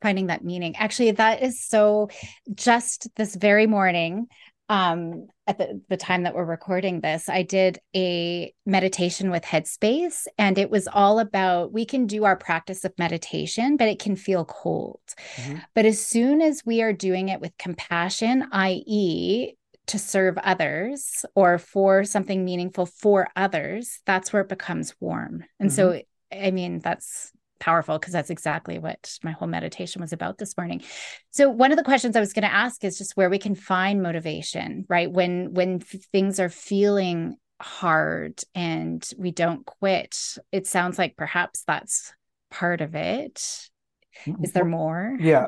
Finding 0.01 0.27
that 0.27 0.43
meaning. 0.43 0.75
Actually, 0.75 1.11
that 1.11 1.43
is 1.43 1.63
so 1.63 2.09
just 2.53 3.07
this 3.15 3.35
very 3.35 3.67
morning, 3.67 4.27
um, 4.69 5.27
at 5.47 5.57
the, 5.57 5.81
the 5.89 5.97
time 5.97 6.23
that 6.23 6.35
we're 6.35 6.45
recording 6.45 6.99
this, 6.99 7.29
I 7.29 7.41
did 7.41 7.79
a 7.95 8.53
meditation 8.65 9.31
with 9.31 9.43
Headspace, 9.43 10.27
and 10.37 10.57
it 10.57 10.69
was 10.69 10.87
all 10.87 11.19
about 11.19 11.71
we 11.71 11.85
can 11.85 12.05
do 12.05 12.25
our 12.25 12.35
practice 12.35 12.83
of 12.83 12.93
meditation, 12.99 13.77
but 13.77 13.87
it 13.87 13.99
can 13.99 14.15
feel 14.15 14.45
cold. 14.45 14.99
Mm-hmm. 15.37 15.57
But 15.73 15.85
as 15.85 16.05
soon 16.05 16.41
as 16.41 16.63
we 16.65 16.81
are 16.81 16.93
doing 16.93 17.29
it 17.29 17.39
with 17.39 17.57
compassion, 17.57 18.47
i.e., 18.51 19.53
to 19.87 19.97
serve 19.97 20.37
others 20.39 21.25
or 21.33 21.57
for 21.57 22.03
something 22.03 22.43
meaningful 22.43 22.85
for 22.85 23.29
others, 23.37 24.01
that's 24.05 24.33
where 24.33 24.41
it 24.41 24.49
becomes 24.49 24.93
warm. 24.99 25.45
And 25.59 25.69
mm-hmm. 25.69 25.75
so, 25.75 26.01
I 26.31 26.51
mean, 26.51 26.79
that's 26.79 27.31
powerful 27.59 27.99
because 27.99 28.13
that's 28.13 28.29
exactly 28.29 28.79
what 28.79 29.17
my 29.23 29.31
whole 29.31 29.47
meditation 29.47 30.01
was 30.01 30.13
about 30.13 30.37
this 30.37 30.57
morning. 30.57 30.83
So 31.31 31.49
one 31.49 31.71
of 31.71 31.77
the 31.77 31.83
questions 31.83 32.15
I 32.15 32.19
was 32.19 32.33
going 32.33 32.43
to 32.43 32.53
ask 32.53 32.83
is 32.83 32.97
just 32.97 33.17
where 33.17 33.29
we 33.29 33.39
can 33.39 33.55
find 33.55 34.01
motivation, 34.01 34.85
right? 34.89 35.11
When 35.11 35.53
when 35.53 35.79
things 35.79 36.39
are 36.39 36.49
feeling 36.49 37.37
hard 37.59 38.41
and 38.53 39.07
we 39.17 39.31
don't 39.31 39.65
quit. 39.65 40.15
It 40.51 40.67
sounds 40.67 40.99
like 40.99 41.17
perhaps 41.17 41.63
that's 41.63 42.13
part 42.51 42.81
of 42.81 42.93
it. 42.93 43.69
Is 44.43 44.51
there 44.51 44.65
more? 44.65 45.17
Yeah 45.19 45.47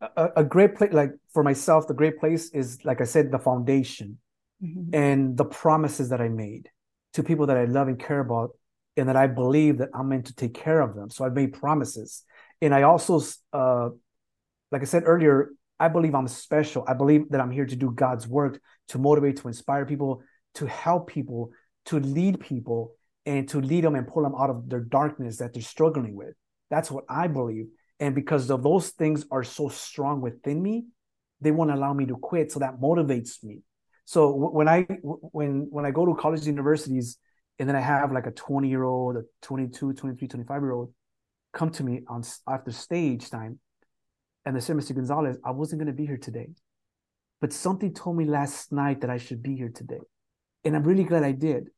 a, 0.00 0.28
a 0.36 0.44
great 0.44 0.74
place 0.76 0.92
like 0.92 1.12
for 1.32 1.42
myself 1.42 1.86
the 1.86 1.94
great 1.94 2.18
place 2.18 2.50
is 2.50 2.84
like 2.84 3.00
i 3.00 3.04
said 3.04 3.30
the 3.30 3.38
foundation 3.38 4.18
mm-hmm. 4.62 4.94
and 4.94 5.36
the 5.36 5.44
promises 5.44 6.08
that 6.08 6.20
i 6.20 6.28
made 6.28 6.68
to 7.12 7.22
people 7.22 7.46
that 7.46 7.56
i 7.56 7.64
love 7.64 7.88
and 7.88 7.98
care 7.98 8.20
about 8.20 8.50
and 8.96 9.08
that 9.08 9.16
i 9.16 9.26
believe 9.26 9.78
that 9.78 9.88
i'm 9.94 10.08
meant 10.08 10.26
to 10.26 10.34
take 10.34 10.54
care 10.54 10.80
of 10.80 10.94
them. 10.94 11.10
So 11.10 11.24
i've 11.24 11.34
made 11.34 11.52
promises. 11.52 12.24
And 12.60 12.74
i 12.74 12.82
also 12.82 13.20
uh 13.52 13.90
like 14.72 14.82
i 14.82 14.84
said 14.84 15.04
earlier 15.06 15.50
i 15.78 15.88
believe 15.88 16.14
i'm 16.14 16.28
special. 16.28 16.84
I 16.86 16.94
believe 16.94 17.30
that 17.30 17.40
i'm 17.40 17.50
here 17.50 17.66
to 17.66 17.76
do 17.76 17.90
god's 17.90 18.26
work 18.26 18.60
to 18.88 18.98
motivate 18.98 19.38
to 19.38 19.48
inspire 19.48 19.86
people 19.86 20.22
to 20.54 20.66
help 20.66 21.08
people 21.08 21.52
to 21.86 22.00
lead 22.00 22.40
people 22.40 22.94
and 23.26 23.48
to 23.48 23.60
lead 23.60 23.84
them 23.84 23.94
and 23.94 24.06
pull 24.06 24.22
them 24.22 24.34
out 24.38 24.50
of 24.50 24.68
their 24.68 24.80
darkness 24.80 25.38
that 25.38 25.52
they're 25.52 25.62
struggling 25.62 26.14
with. 26.14 26.34
That's 26.70 26.90
what 26.90 27.04
i 27.08 27.26
believe. 27.26 27.66
And 27.98 28.14
because 28.14 28.50
of 28.50 28.62
those 28.62 28.90
things 28.90 29.26
are 29.30 29.44
so 29.44 29.68
strong 29.68 30.20
within 30.20 30.62
me 30.62 30.86
they 31.40 31.50
won't 31.50 31.70
allow 31.70 31.92
me 31.92 32.06
to 32.06 32.16
quit. 32.16 32.52
So 32.52 32.60
that 32.60 32.80
motivates 32.80 33.42
me. 33.42 33.62
So 34.04 34.34
when 34.34 34.68
i 34.68 34.82
when 34.82 35.68
when 35.70 35.86
i 35.86 35.90
go 35.90 36.04
to 36.06 36.14
college 36.14 36.46
universities 36.46 37.18
and 37.60 37.68
then 37.68 37.76
i 37.76 37.80
have 37.80 38.10
like 38.10 38.26
a 38.26 38.32
20 38.32 38.68
year 38.68 38.82
old 38.82 39.16
a 39.16 39.22
22 39.42 39.92
23 39.92 40.26
25 40.26 40.62
year 40.62 40.72
old 40.72 40.92
come 41.52 41.70
to 41.70 41.84
me 41.84 42.02
on 42.08 42.24
after 42.48 42.72
stage 42.72 43.30
time 43.30 43.60
and 44.44 44.56
they 44.56 44.60
say 44.60 44.72
mr 44.72 44.94
gonzalez 44.94 45.38
i 45.44 45.52
wasn't 45.52 45.78
going 45.78 45.86
to 45.86 45.92
be 45.92 46.06
here 46.06 46.18
today 46.18 46.48
but 47.40 47.52
something 47.52 47.94
told 47.94 48.16
me 48.16 48.24
last 48.24 48.72
night 48.72 49.00
that 49.02 49.10
i 49.10 49.16
should 49.18 49.42
be 49.42 49.54
here 49.54 49.70
today 49.72 50.00
and 50.64 50.74
i'm 50.74 50.82
really 50.82 51.04
glad 51.04 51.22
i 51.22 51.32
did 51.32 51.68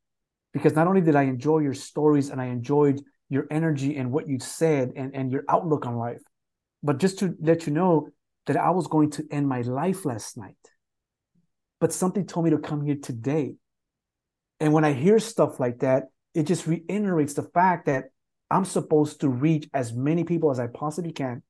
because 0.54 0.74
not 0.74 0.86
only 0.86 1.02
did 1.02 1.16
i 1.16 1.24
enjoy 1.24 1.58
your 1.58 1.74
stories 1.74 2.30
and 2.30 2.40
i 2.40 2.46
enjoyed 2.46 2.98
your 3.32 3.46
energy 3.50 3.96
and 3.96 4.12
what 4.12 4.28
you 4.28 4.38
said 4.38 4.92
and, 4.94 5.14
and 5.14 5.32
your 5.32 5.42
outlook 5.48 5.86
on 5.86 5.96
life. 5.96 6.20
But 6.82 6.98
just 6.98 7.18
to 7.20 7.34
let 7.40 7.66
you 7.66 7.72
know 7.72 8.08
that 8.46 8.58
I 8.58 8.68
was 8.70 8.86
going 8.88 9.10
to 9.12 9.24
end 9.30 9.48
my 9.48 9.62
life 9.62 10.04
last 10.04 10.36
night. 10.36 10.54
But 11.80 11.94
something 11.94 12.26
told 12.26 12.44
me 12.44 12.50
to 12.50 12.58
come 12.58 12.84
here 12.84 12.98
today. 13.02 13.54
And 14.62 14.72
when 14.72 14.84
I 14.84 14.92
hear 14.92 15.18
stuff 15.18 15.58
like 15.58 15.80
that, 15.80 16.04
it 16.34 16.44
just 16.44 16.68
reiterates 16.68 17.34
the 17.34 17.42
fact 17.42 17.86
that 17.86 18.04
I'm 18.48 18.64
supposed 18.64 19.22
to 19.22 19.28
reach 19.28 19.68
as 19.74 19.92
many 19.92 20.22
people 20.22 20.52
as 20.52 20.60
I 20.60 20.68
possibly 20.68 21.10
can 21.10 21.42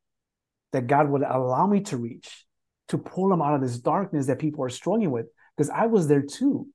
that 0.72 0.86
God 0.86 1.10
would 1.10 1.20
allow 1.20 1.66
me 1.66 1.80
to 1.82 1.98
reach 1.98 2.46
to 2.88 2.96
pull 2.96 3.28
them 3.28 3.42
out 3.42 3.54
of 3.54 3.60
this 3.60 3.78
darkness 3.78 4.26
that 4.26 4.38
people 4.38 4.64
are 4.64 4.70
struggling 4.70 5.10
with. 5.10 5.26
Because 5.54 5.68
I 5.68 5.86
was 5.86 6.08
there 6.08 6.22
too. 6.22 6.68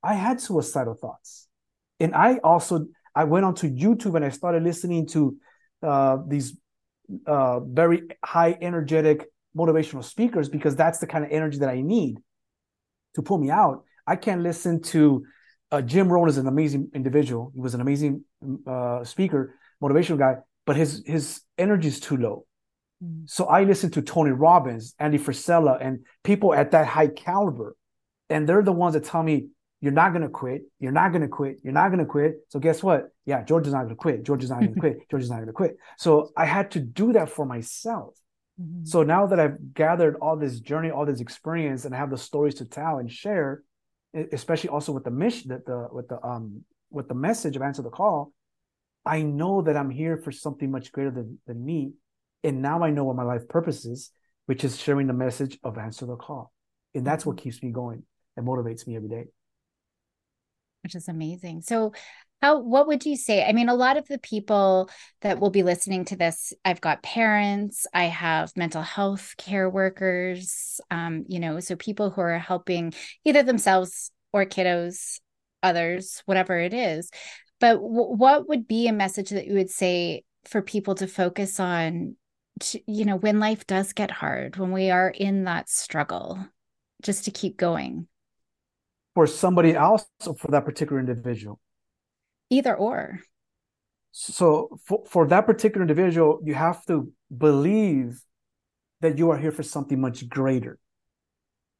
I 0.00 0.14
had 0.14 0.40
suicidal 0.40 0.94
thoughts. 0.94 1.48
And 1.98 2.14
I 2.14 2.36
also 2.36 2.86
I 3.12 3.24
went 3.24 3.44
onto 3.44 3.68
YouTube 3.68 4.14
and 4.14 4.24
I 4.24 4.28
started 4.28 4.62
listening 4.62 5.08
to 5.08 5.38
uh, 5.82 6.18
these 6.24 6.56
uh, 7.26 7.58
very 7.58 8.02
high 8.24 8.56
energetic 8.60 9.26
motivational 9.56 10.04
speakers 10.04 10.48
because 10.48 10.76
that's 10.76 11.00
the 11.00 11.08
kind 11.08 11.24
of 11.24 11.32
energy 11.32 11.58
that 11.58 11.68
I 11.68 11.80
need 11.80 12.20
to 13.16 13.22
pull 13.22 13.38
me 13.38 13.50
out. 13.50 13.82
I 14.06 14.14
can't 14.14 14.42
listen 14.42 14.82
to 14.82 15.24
uh, 15.70 15.80
Jim 15.82 16.08
Rohn 16.08 16.28
is 16.28 16.38
an 16.38 16.46
amazing 16.46 16.90
individual. 16.94 17.52
He 17.54 17.60
was 17.60 17.74
an 17.74 17.80
amazing 17.80 18.24
uh, 18.66 19.04
speaker, 19.04 19.54
motivational 19.82 20.18
guy, 20.18 20.36
but 20.66 20.76
his 20.76 21.02
his 21.06 21.42
energy 21.58 21.88
is 21.88 22.00
too 22.00 22.16
low. 22.16 22.46
Mm. 23.02 23.28
So 23.28 23.46
I 23.46 23.64
listen 23.64 23.90
to 23.92 24.02
Tony 24.02 24.30
Robbins, 24.30 24.94
Andy 24.98 25.18
Frisella, 25.18 25.78
and 25.80 26.00
people 26.24 26.54
at 26.54 26.72
that 26.72 26.86
high 26.86 27.08
caliber, 27.08 27.76
and 28.28 28.48
they're 28.48 28.62
the 28.62 28.72
ones 28.72 28.94
that 28.94 29.04
tell 29.04 29.22
me 29.22 29.48
you're 29.80 29.92
not 29.92 30.10
going 30.10 30.22
to 30.22 30.28
quit. 30.28 30.62
You're 30.78 30.92
not 30.92 31.10
going 31.10 31.22
to 31.22 31.28
quit. 31.28 31.60
You're 31.62 31.72
not 31.72 31.88
going 31.88 32.00
to 32.00 32.04
quit. 32.04 32.34
So 32.48 32.58
guess 32.58 32.82
what? 32.82 33.08
Yeah, 33.24 33.42
George 33.42 33.66
is 33.66 33.72
not 33.72 33.84
going 33.84 33.90
to 33.90 33.94
quit. 33.94 34.24
George 34.24 34.44
is 34.44 34.50
not 34.50 34.60
going 34.60 34.74
to 34.74 34.80
quit. 34.80 35.10
George 35.10 35.22
is 35.22 35.30
not 35.30 35.36
going 35.36 35.46
to 35.46 35.52
quit. 35.52 35.76
So 35.98 36.30
I 36.36 36.44
had 36.44 36.70
to 36.72 36.80
do 36.80 37.12
that 37.14 37.30
for 37.30 37.46
myself. 37.46 38.14
Mm-hmm. 38.60 38.84
So 38.84 39.02
now 39.02 39.26
that 39.26 39.40
I've 39.40 39.72
gathered 39.72 40.16
all 40.20 40.36
this 40.36 40.60
journey, 40.60 40.90
all 40.90 41.06
this 41.06 41.20
experience, 41.20 41.86
and 41.86 41.94
I 41.94 41.98
have 41.98 42.10
the 42.10 42.18
stories 42.18 42.56
to 42.56 42.66
tell 42.66 42.98
and 42.98 43.10
share, 43.10 43.62
especially 44.14 44.70
also 44.70 44.92
with 44.92 45.04
the 45.04 45.10
mission, 45.10 45.50
that 45.50 45.66
the 45.66 45.88
with 45.92 46.08
the 46.08 46.24
um 46.24 46.64
with 46.90 47.08
the 47.08 47.14
message 47.14 47.56
of 47.56 47.62
answer 47.62 47.82
the 47.82 47.90
call, 47.90 48.32
I 49.04 49.22
know 49.22 49.62
that 49.62 49.76
I'm 49.76 49.90
here 49.90 50.16
for 50.16 50.32
something 50.32 50.70
much 50.70 50.92
greater 50.92 51.10
than 51.10 51.38
than 51.46 51.64
me, 51.64 51.92
and 52.44 52.62
now 52.62 52.82
I 52.82 52.90
know 52.90 53.04
what 53.04 53.16
my 53.16 53.24
life 53.24 53.48
purpose 53.48 53.84
is, 53.84 54.10
which 54.46 54.64
is 54.64 54.78
sharing 54.78 55.06
the 55.06 55.12
message 55.12 55.58
of 55.62 55.78
answer 55.78 56.06
the 56.06 56.16
call, 56.16 56.52
and 56.94 57.06
that's 57.06 57.24
what 57.24 57.36
mm-hmm. 57.36 57.44
keeps 57.44 57.62
me 57.62 57.70
going 57.70 58.02
and 58.36 58.46
motivates 58.46 58.86
me 58.86 58.96
every 58.96 59.08
day 59.08 59.24
which 60.82 60.94
is 60.94 61.08
amazing. 61.08 61.62
So, 61.62 61.92
how 62.42 62.58
what 62.58 62.86
would 62.86 63.04
you 63.04 63.16
say? 63.16 63.44
I 63.44 63.52
mean, 63.52 63.68
a 63.68 63.74
lot 63.74 63.96
of 63.96 64.06
the 64.08 64.18
people 64.18 64.88
that 65.20 65.40
will 65.40 65.50
be 65.50 65.62
listening 65.62 66.06
to 66.06 66.16
this, 66.16 66.52
I've 66.64 66.80
got 66.80 67.02
parents, 67.02 67.86
I 67.92 68.04
have 68.04 68.56
mental 68.56 68.82
health 68.82 69.34
care 69.36 69.68
workers, 69.68 70.80
um, 70.90 71.24
you 71.28 71.38
know, 71.38 71.60
so 71.60 71.76
people 71.76 72.10
who 72.10 72.22
are 72.22 72.38
helping 72.38 72.94
either 73.24 73.42
themselves 73.42 74.10
or 74.32 74.46
kiddos, 74.46 75.20
others, 75.62 76.22
whatever 76.24 76.58
it 76.58 76.72
is. 76.72 77.10
But 77.58 77.74
w- 77.74 78.16
what 78.16 78.48
would 78.48 78.66
be 78.66 78.88
a 78.88 78.92
message 78.92 79.30
that 79.30 79.46
you 79.46 79.54
would 79.54 79.70
say 79.70 80.24
for 80.46 80.62
people 80.62 80.94
to 80.96 81.06
focus 81.06 81.60
on 81.60 82.16
to, 82.60 82.80
you 82.86 83.04
know, 83.04 83.16
when 83.16 83.38
life 83.38 83.66
does 83.66 83.92
get 83.92 84.10
hard, 84.10 84.56
when 84.56 84.72
we 84.72 84.90
are 84.90 85.10
in 85.10 85.44
that 85.44 85.68
struggle, 85.68 86.38
just 87.02 87.26
to 87.26 87.30
keep 87.30 87.58
going? 87.58 88.06
For 89.14 89.26
somebody 89.26 89.74
else 89.74 90.06
or 90.26 90.34
for 90.36 90.50
that 90.52 90.64
particular 90.64 91.00
individual? 91.00 91.60
Either 92.50 92.74
or. 92.74 93.20
So 94.12 94.78
for, 94.84 95.04
for 95.06 95.26
that 95.28 95.46
particular 95.46 95.82
individual, 95.82 96.40
you 96.44 96.54
have 96.54 96.84
to 96.86 97.12
believe 97.36 98.20
that 99.00 99.16
you 99.18 99.30
are 99.30 99.38
here 99.38 99.52
for 99.52 99.62
something 99.62 100.00
much 100.00 100.28
greater. 100.28 100.78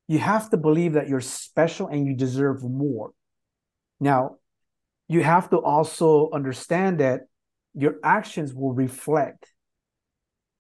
You 0.09 0.19
have 0.19 0.51
to 0.51 0.57
believe 0.57 0.95
that 0.95 1.09
you're 1.09 1.21
special 1.21 1.89
and 1.89 2.07
you 2.07 2.15
deserve 2.15 2.63
more. 2.63 3.11
Now, 4.01 4.37
you 5.09 5.23
have 5.23 5.51
to 5.51 5.59
also 5.59 6.31
understand 6.33 7.01
that 7.01 7.23
your 7.75 7.97
actions 8.03 8.55
will 8.55 8.73
reflect 8.73 9.47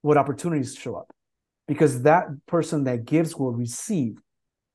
what 0.02 0.16
opportunities 0.16 0.74
show 0.74 0.96
up 0.96 1.10
because 1.66 2.02
that 2.02 2.24
person 2.46 2.84
that 2.84 3.04
gives 3.04 3.36
will 3.36 3.52
receive 3.52 4.18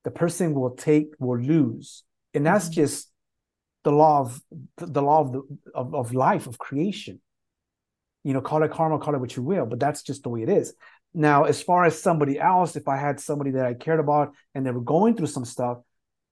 the 0.03 0.11
person 0.11 0.53
will 0.53 0.75
take 0.75 1.07
will 1.19 1.39
lose 1.39 2.03
and 2.33 2.45
that's 2.45 2.65
mm-hmm. 2.65 2.81
just 2.81 3.11
the 3.85 3.91
law 3.91 4.19
of 4.19 4.41
the 4.77 5.01
law 5.01 5.21
of, 5.21 5.31
the, 5.31 5.41
of, 5.73 5.95
of 5.95 6.13
life 6.13 6.47
of 6.47 6.57
creation 6.57 7.21
you 8.25 8.33
know 8.33 8.41
call 8.41 8.63
it 8.63 8.71
karma 8.71 8.99
call 8.99 9.15
it 9.15 9.21
what 9.21 9.35
you 9.37 9.43
will 9.43 9.65
but 9.65 9.79
that's 9.79 10.03
just 10.03 10.23
the 10.23 10.29
way 10.29 10.41
it 10.41 10.49
is 10.49 10.73
now 11.13 11.45
as 11.45 11.63
far 11.63 11.85
as 11.85 12.01
somebody 12.01 12.37
else 12.37 12.75
if 12.75 12.87
i 12.89 12.97
had 12.97 13.19
somebody 13.19 13.51
that 13.51 13.65
i 13.65 13.73
cared 13.73 14.01
about 14.01 14.33
and 14.53 14.65
they 14.65 14.71
were 14.71 14.81
going 14.81 15.15
through 15.15 15.27
some 15.27 15.45
stuff 15.45 15.77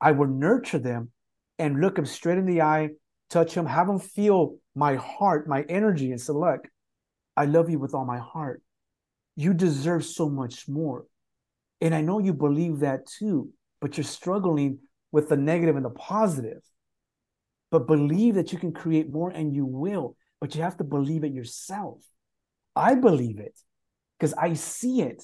i 0.01 0.11
would 0.11 0.29
nurture 0.29 0.79
them 0.79 1.09
and 1.57 1.79
look 1.79 1.95
them 1.95 2.05
straight 2.05 2.37
in 2.37 2.45
the 2.45 2.61
eye 2.61 2.89
touch 3.29 3.53
them 3.53 3.65
have 3.65 3.87
them 3.87 3.99
feel 3.99 4.57
my 4.75 4.95
heart 4.95 5.47
my 5.47 5.61
energy 5.69 6.11
and 6.11 6.19
say 6.19 6.33
look 6.33 6.67
i 7.37 7.45
love 7.45 7.69
you 7.69 7.79
with 7.79 7.93
all 7.93 8.05
my 8.05 8.19
heart 8.19 8.61
you 9.35 9.53
deserve 9.53 10.05
so 10.05 10.29
much 10.29 10.67
more. 10.67 11.05
And 11.81 11.93
I 11.93 12.01
know 12.01 12.19
you 12.19 12.33
believe 12.33 12.79
that 12.79 13.05
too, 13.07 13.49
but 13.81 13.97
you're 13.97 14.03
struggling 14.03 14.79
with 15.11 15.29
the 15.29 15.37
negative 15.37 15.75
and 15.75 15.85
the 15.85 15.89
positive. 15.89 16.61
But 17.73 17.87
believe 17.87 18.35
that 18.35 18.53
you 18.53 18.59
can 18.59 18.71
create 18.71 19.11
more 19.11 19.31
and 19.31 19.55
you 19.55 19.65
will, 19.65 20.15
but 20.39 20.53
you 20.53 20.61
have 20.61 20.77
to 20.77 20.83
believe 20.83 21.23
it 21.23 21.33
yourself. 21.33 22.03
I 22.75 22.93
believe 22.93 23.39
it 23.39 23.59
because 24.19 24.35
I 24.35 24.53
see 24.53 25.01
it. 25.01 25.23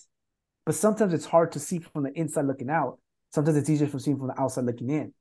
But 0.66 0.74
sometimes 0.74 1.14
it's 1.14 1.28
hard 1.28 1.52
to 1.52 1.60
see 1.60 1.78
from 1.78 2.06
the 2.06 2.12
inside 2.20 2.46
looking 2.46 2.72
out. 2.72 2.98
Sometimes 3.36 3.56
it's 3.56 3.70
easier 3.70 3.88
from 3.88 4.00
seeing 4.00 4.18
from 4.18 4.30
the 4.30 4.42
outside 4.42 4.66
looking 4.66 4.90
in. 4.90 5.14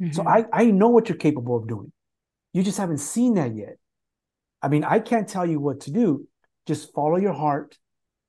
Mm-hmm. 0.00 0.12
So 0.12 0.26
I, 0.26 0.46
I 0.54 0.64
know 0.70 0.88
what 0.88 1.10
you're 1.10 1.18
capable 1.18 1.54
of 1.54 1.68
doing. 1.68 1.92
You 2.54 2.62
just 2.62 2.78
haven't 2.78 2.98
seen 2.98 3.34
that 3.34 3.54
yet. 3.54 3.76
I 4.62 4.68
mean, 4.68 4.82
I 4.82 5.00
can't 5.00 5.28
tell 5.28 5.44
you 5.44 5.60
what 5.60 5.80
to 5.80 5.90
do. 5.90 6.26
Just 6.66 6.94
follow 6.94 7.18
your 7.18 7.34
heart, 7.34 7.76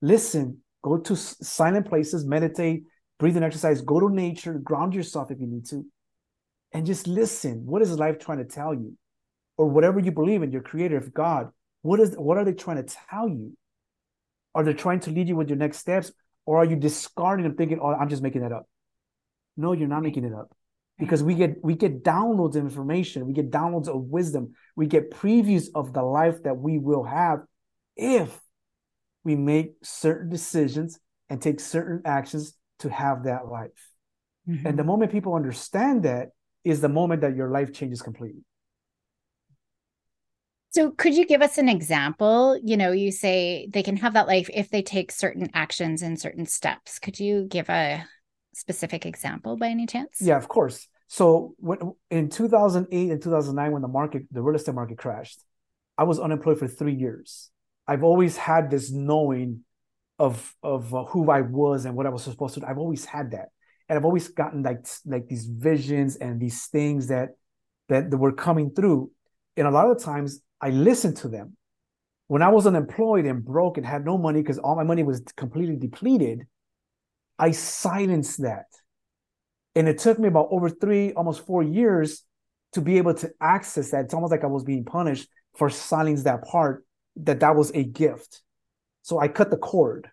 listen, 0.02 0.58
go 0.82 0.98
to 0.98 1.16
silent 1.16 1.88
places, 1.88 2.26
meditate, 2.26 2.82
breathe 3.18 3.36
and 3.36 3.46
exercise, 3.46 3.80
go 3.80 3.98
to 3.98 4.14
nature, 4.14 4.54
ground 4.58 4.94
yourself 4.94 5.30
if 5.30 5.40
you 5.40 5.46
need 5.46 5.64
to, 5.68 5.86
and 6.72 6.86
just 6.86 7.06
listen. 7.06 7.66
What 7.66 7.82
is 7.82 7.98
life 7.98 8.18
trying 8.18 8.38
to 8.38 8.44
tell 8.44 8.74
you? 8.74 8.96
Or 9.56 9.68
whatever 9.68 10.00
you 10.00 10.12
believe 10.12 10.42
in, 10.42 10.50
your 10.50 10.62
creator, 10.62 10.96
if 10.96 11.12
God, 11.12 11.50
what 11.82 12.00
is 12.00 12.14
what 12.14 12.38
are 12.38 12.44
they 12.44 12.54
trying 12.54 12.82
to 12.82 12.96
tell 13.10 13.28
you? 13.28 13.56
Are 14.54 14.64
they 14.64 14.74
trying 14.74 15.00
to 15.00 15.10
lead 15.10 15.28
you 15.28 15.36
with 15.36 15.48
your 15.48 15.58
next 15.58 15.78
steps? 15.78 16.12
Or 16.46 16.58
are 16.58 16.64
you 16.64 16.76
discarding 16.76 17.46
and 17.46 17.56
thinking, 17.56 17.78
oh, 17.80 17.92
I'm 17.92 18.08
just 18.08 18.22
making 18.22 18.42
that 18.42 18.52
up? 18.52 18.66
No, 19.56 19.72
you're 19.72 19.88
not 19.88 20.02
making 20.02 20.24
it 20.24 20.32
up. 20.32 20.50
Because 20.98 21.22
we 21.22 21.34
get 21.34 21.56
we 21.62 21.74
get 21.74 22.02
downloads 22.02 22.56
of 22.56 22.62
information, 22.62 23.26
we 23.26 23.32
get 23.32 23.50
downloads 23.50 23.88
of 23.88 24.02
wisdom, 24.02 24.54
we 24.76 24.86
get 24.86 25.10
previews 25.10 25.68
of 25.74 25.92
the 25.92 26.02
life 26.02 26.42
that 26.44 26.56
we 26.56 26.78
will 26.78 27.04
have 27.04 27.40
if 27.96 28.38
we 29.24 29.34
make 29.34 29.74
certain 29.82 30.28
decisions 30.28 30.98
and 31.28 31.40
take 31.40 31.60
certain 31.60 32.02
actions 32.04 32.54
to 32.80 32.90
have 32.90 33.24
that 33.24 33.48
life. 33.48 33.70
Mm-hmm. 34.48 34.66
And 34.66 34.78
the 34.78 34.84
moment 34.84 35.12
people 35.12 35.34
understand 35.34 36.02
that 36.04 36.28
is 36.64 36.80
the 36.80 36.88
moment 36.88 37.20
that 37.22 37.36
your 37.36 37.50
life 37.50 37.72
changes 37.72 38.02
completely. 38.02 38.42
So, 40.70 40.90
could 40.90 41.14
you 41.14 41.26
give 41.26 41.42
us 41.42 41.58
an 41.58 41.68
example? 41.68 42.58
You 42.62 42.78
know, 42.78 42.92
you 42.92 43.12
say 43.12 43.68
they 43.70 43.82
can 43.82 43.96
have 43.98 44.14
that 44.14 44.26
life 44.26 44.48
if 44.52 44.70
they 44.70 44.80
take 44.80 45.12
certain 45.12 45.50
actions 45.52 46.00
and 46.00 46.18
certain 46.18 46.46
steps. 46.46 46.98
Could 46.98 47.20
you 47.20 47.46
give 47.46 47.68
a 47.68 48.06
specific 48.54 49.04
example 49.04 49.56
by 49.56 49.68
any 49.68 49.86
chance? 49.86 50.18
Yeah, 50.20 50.38
of 50.38 50.48
course. 50.48 50.88
So, 51.08 51.54
when, 51.58 51.92
in 52.10 52.30
2008 52.30 53.10
and 53.10 53.22
2009, 53.22 53.72
when 53.72 53.82
the 53.82 53.88
market, 53.88 54.22
the 54.30 54.40
real 54.40 54.56
estate 54.56 54.74
market 54.74 54.96
crashed, 54.96 55.44
I 55.98 56.04
was 56.04 56.18
unemployed 56.18 56.58
for 56.58 56.68
three 56.68 56.94
years. 56.94 57.50
I've 57.86 58.02
always 58.02 58.38
had 58.38 58.70
this 58.70 58.90
knowing 58.90 59.64
of 60.18 60.54
of 60.62 60.94
uh, 60.94 61.04
who 61.04 61.30
I 61.30 61.42
was 61.42 61.84
and 61.84 61.96
what 61.96 62.06
I 62.06 62.10
was 62.10 62.22
supposed 62.24 62.54
to 62.54 62.60
do. 62.60 62.66
I've 62.66 62.78
always 62.78 63.04
had 63.04 63.32
that, 63.32 63.48
and 63.92 63.98
I've 63.98 64.06
always 64.06 64.28
gotten 64.28 64.62
like 64.62 64.86
like 65.04 65.28
these 65.28 65.44
visions 65.44 66.16
and 66.16 66.40
these 66.40 66.64
things 66.68 67.08
that 67.08 67.36
that, 67.90 68.10
that 68.10 68.16
were 68.16 68.32
coming 68.32 68.70
through. 68.70 69.10
And 69.54 69.66
a 69.66 69.70
lot 69.70 69.90
of 69.90 69.98
the 69.98 70.02
times 70.02 70.40
I 70.62 70.70
listened 70.70 71.18
to 71.18 71.28
them. 71.28 71.58
When 72.26 72.40
I 72.40 72.48
was 72.48 72.66
unemployed 72.66 73.26
and 73.26 73.44
broke 73.44 73.76
and 73.76 73.84
had 73.84 74.06
no 74.06 74.16
money 74.16 74.40
because 74.40 74.56
all 74.56 74.76
my 74.76 74.82
money 74.82 75.02
was 75.02 75.20
completely 75.36 75.76
depleted, 75.76 76.46
I 77.38 77.50
silenced 77.50 78.40
that. 78.40 78.64
And 79.74 79.86
it 79.88 79.98
took 79.98 80.18
me 80.18 80.28
about 80.28 80.48
over 80.50 80.70
three, 80.70 81.12
almost 81.12 81.44
four 81.44 81.62
years 81.62 82.24
to 82.72 82.80
be 82.80 82.96
able 82.96 83.12
to 83.12 83.30
access 83.42 83.90
that. 83.90 84.06
It's 84.06 84.14
almost 84.14 84.30
like 84.30 84.42
I 84.42 84.46
was 84.46 84.64
being 84.64 84.86
punished 84.86 85.28
for 85.58 85.68
silencing 85.68 86.24
that 86.24 86.44
part 86.44 86.86
that 87.16 87.40
that 87.40 87.56
was 87.56 87.70
a 87.72 87.84
gift. 87.84 88.40
So 89.02 89.18
I 89.18 89.28
cut 89.28 89.50
the 89.50 89.58
cord. 89.58 90.08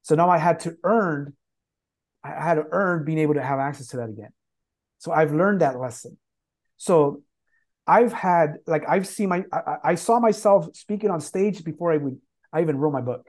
So 0.00 0.14
now 0.14 0.30
I 0.30 0.38
had 0.38 0.60
to 0.60 0.78
earn, 0.82 1.34
I 2.22 2.28
had 2.30 2.54
to 2.54 2.64
earn 2.70 3.04
being 3.04 3.18
able 3.18 3.34
to 3.34 3.42
have 3.42 3.58
access 3.58 3.88
to 3.88 3.98
that 3.98 4.08
again. 4.08 4.30
So 4.98 5.12
I've 5.12 5.32
learned 5.32 5.62
that 5.62 5.78
lesson. 5.78 6.18
So 6.76 7.22
I've 7.86 8.12
had 8.12 8.56
like 8.66 8.84
I've 8.88 9.06
seen 9.06 9.30
my 9.30 9.44
I, 9.52 9.76
I 9.84 9.94
saw 9.94 10.20
myself 10.20 10.68
speaking 10.74 11.10
on 11.10 11.20
stage 11.20 11.64
before 11.64 11.92
I 11.92 11.96
would 11.96 12.18
I 12.52 12.60
even 12.60 12.76
wrote 12.78 12.92
my 12.92 13.00
book. 13.00 13.26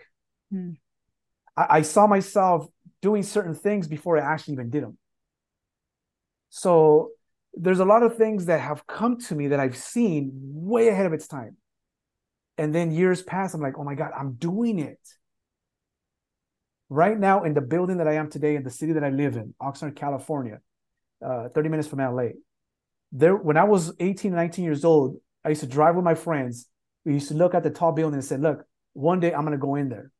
Hmm. 0.51 0.71
I, 1.55 1.67
I 1.69 1.81
saw 1.81 2.07
myself 2.07 2.67
doing 3.01 3.23
certain 3.23 3.55
things 3.55 3.87
before 3.87 4.17
I 4.17 4.21
actually 4.21 4.53
even 4.53 4.69
did 4.69 4.83
them. 4.83 4.97
So 6.49 7.11
there's 7.53 7.79
a 7.79 7.85
lot 7.85 8.03
of 8.03 8.17
things 8.17 8.45
that 8.45 8.59
have 8.59 8.85
come 8.87 9.17
to 9.17 9.35
me 9.35 9.49
that 9.49 9.59
I've 9.59 9.77
seen 9.77 10.31
way 10.33 10.89
ahead 10.89 11.05
of 11.05 11.13
its 11.13 11.27
time. 11.27 11.57
And 12.57 12.75
then 12.75 12.91
years 12.91 13.23
pass, 13.23 13.53
I'm 13.53 13.61
like, 13.61 13.79
oh 13.79 13.83
my 13.83 13.95
God, 13.95 14.11
I'm 14.17 14.33
doing 14.33 14.79
it. 14.79 14.99
Right 16.91 17.17
now, 17.17 17.45
in 17.45 17.53
the 17.53 17.61
building 17.61 17.99
that 17.99 18.07
I 18.09 18.15
am 18.15 18.29
today, 18.29 18.57
in 18.57 18.63
the 18.63 18.69
city 18.69 18.91
that 18.91 19.03
I 19.03 19.11
live 19.11 19.37
in, 19.37 19.55
Oxnard, 19.61 19.95
California, 19.95 20.59
uh, 21.25 21.47
30 21.47 21.69
minutes 21.69 21.87
from 21.87 22.01
LA. 22.01 22.31
There, 23.13 23.33
when 23.33 23.55
I 23.55 23.63
was 23.63 23.93
18, 24.01 24.33
19 24.35 24.65
years 24.65 24.83
old, 24.83 25.15
I 25.45 25.49
used 25.49 25.61
to 25.61 25.67
drive 25.67 25.95
with 25.95 26.03
my 26.03 26.15
friends. 26.15 26.67
We 27.05 27.13
used 27.13 27.29
to 27.29 27.33
look 27.33 27.55
at 27.55 27.63
the 27.63 27.69
tall 27.69 27.93
building 27.93 28.15
and 28.15 28.25
say, 28.25 28.35
look, 28.35 28.65
one 28.91 29.21
day 29.21 29.33
I'm 29.33 29.45
going 29.45 29.53
to 29.53 29.57
go 29.57 29.75
in 29.75 29.87
there. 29.87 30.11